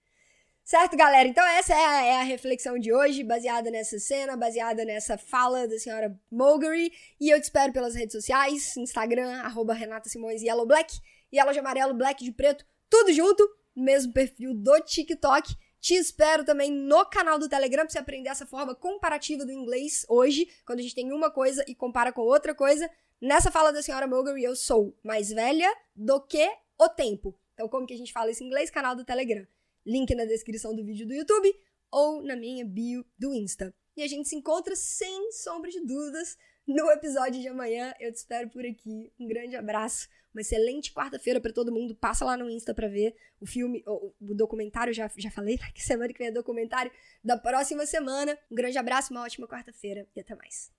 Certo, 0.65 0.97
galera? 0.97 1.29
Então 1.29 1.47
essa 1.47 1.73
é 1.73 1.87
a, 1.87 2.05
é 2.05 2.17
a, 2.17 2.23
reflexão 2.25 2.77
de 2.77 2.93
hoje, 2.93 3.23
baseada 3.23 3.71
nessa 3.71 4.01
cena, 4.01 4.37
baseada 4.37 4.85
nessa 4.85 5.17
fala 5.17 5.69
da 5.69 5.79
senhora 5.79 6.21
Mulgrew. 6.29 6.91
E 7.21 7.31
eu 7.31 7.41
te 7.41 7.45
espero 7.45 7.73
pelas 7.73 7.95
redes 7.95 8.13
sociais, 8.13 8.77
Instagram, 8.77 9.31
arroba 9.43 9.73
Renata 9.73 10.09
Simões 10.09 10.43
Yellow 10.43 10.67
Black, 10.67 10.93
Yellow 11.33 11.53
de 11.53 11.61
amarelo, 11.61 11.95
Black 11.95 12.25
de 12.25 12.33
preto, 12.33 12.67
tudo 12.91 13.13
junto, 13.13 13.49
mesmo 13.77 14.13
perfil 14.13 14.53
do 14.53 14.81
TikTok. 14.81 15.55
Te 15.81 15.95
espero 15.95 16.45
também 16.45 16.71
no 16.71 17.05
canal 17.07 17.39
do 17.39 17.49
Telegram 17.49 17.85
pra 17.85 17.91
você 17.91 17.99
aprender 17.99 18.29
essa 18.29 18.47
forma 18.47 18.75
comparativa 18.75 19.45
do 19.45 19.53
inglês 19.53 20.05
hoje, 20.09 20.49
quando 20.65 20.81
a 20.81 20.83
gente 20.83 20.95
tem 20.95 21.13
uma 21.13 21.31
coisa 21.31 21.65
e 21.69 21.75
compara 21.75 22.13
com 22.13 22.23
outra 22.23 22.55
coisa. 22.55 22.91
Nessa 23.21 23.51
fala 23.51 23.73
da 23.73 23.83
senhora 23.83 24.07
Mulgrew, 24.07 24.39
eu 24.39 24.55
sou 24.55 24.97
mais 25.03 25.31
velha 25.31 25.73
do 25.95 26.21
que 26.21 26.51
o 26.79 26.89
tempo. 26.89 27.39
Então, 27.55 27.69
como 27.69 27.87
que 27.87 27.95
a 27.95 27.97
gente 27.97 28.13
fala 28.13 28.31
isso 28.31 28.43
em 28.43 28.47
inglês? 28.47 28.71
Canal 28.71 28.95
do 28.95 29.05
Telegram. 29.05 29.47
Link 29.85 30.15
na 30.15 30.25
descrição 30.25 30.75
do 30.75 30.85
vídeo 30.85 31.07
do 31.07 31.15
YouTube 31.15 31.55
ou 31.91 32.23
na 32.23 32.37
minha 32.37 32.65
bio 32.65 33.05
do 33.19 33.33
Insta. 33.33 33.75
E 33.97 34.03
a 34.03 34.07
gente 34.07 34.29
se 34.29 34.37
encontra 34.37 34.77
sem 34.77 35.33
sombra 35.33 35.71
de 35.71 35.81
dúvidas 35.81 36.37
no 36.67 36.91
episódio 36.91 37.41
de 37.41 37.49
amanhã. 37.49 37.95
Eu 37.99 38.13
te 38.13 38.17
espero 38.17 38.51
por 38.51 38.67
aqui. 38.67 39.11
Um 39.19 39.27
grande 39.27 39.57
abraço. 39.57 40.09
Uma 40.37 40.43
excelente 40.43 40.93
quarta-feira 40.93 41.41
para 41.41 41.51
todo 41.51 41.73
mundo. 41.73 41.95
Passa 41.95 42.23
lá 42.23 42.37
no 42.37 42.51
Insta 42.51 42.75
para 42.75 42.87
ver 42.89 43.17
o 43.41 43.47
filme, 43.47 43.83
o, 43.87 44.13
o 44.21 44.35
documentário. 44.35 44.93
Já, 44.93 45.11
já 45.17 45.31
falei 45.31 45.57
que 45.75 45.83
semana 45.83 46.13
que 46.13 46.19
vem 46.19 46.29
é 46.29 46.31
documentário 46.31 46.93
da 47.25 47.39
próxima 47.39 47.87
semana. 47.87 48.39
Um 48.51 48.55
grande 48.55 48.77
abraço, 48.77 49.15
uma 49.15 49.23
ótima 49.23 49.49
quarta-feira 49.49 50.07
e 50.15 50.21
até 50.21 50.35
mais. 50.35 50.71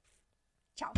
Tchau. 0.76 0.94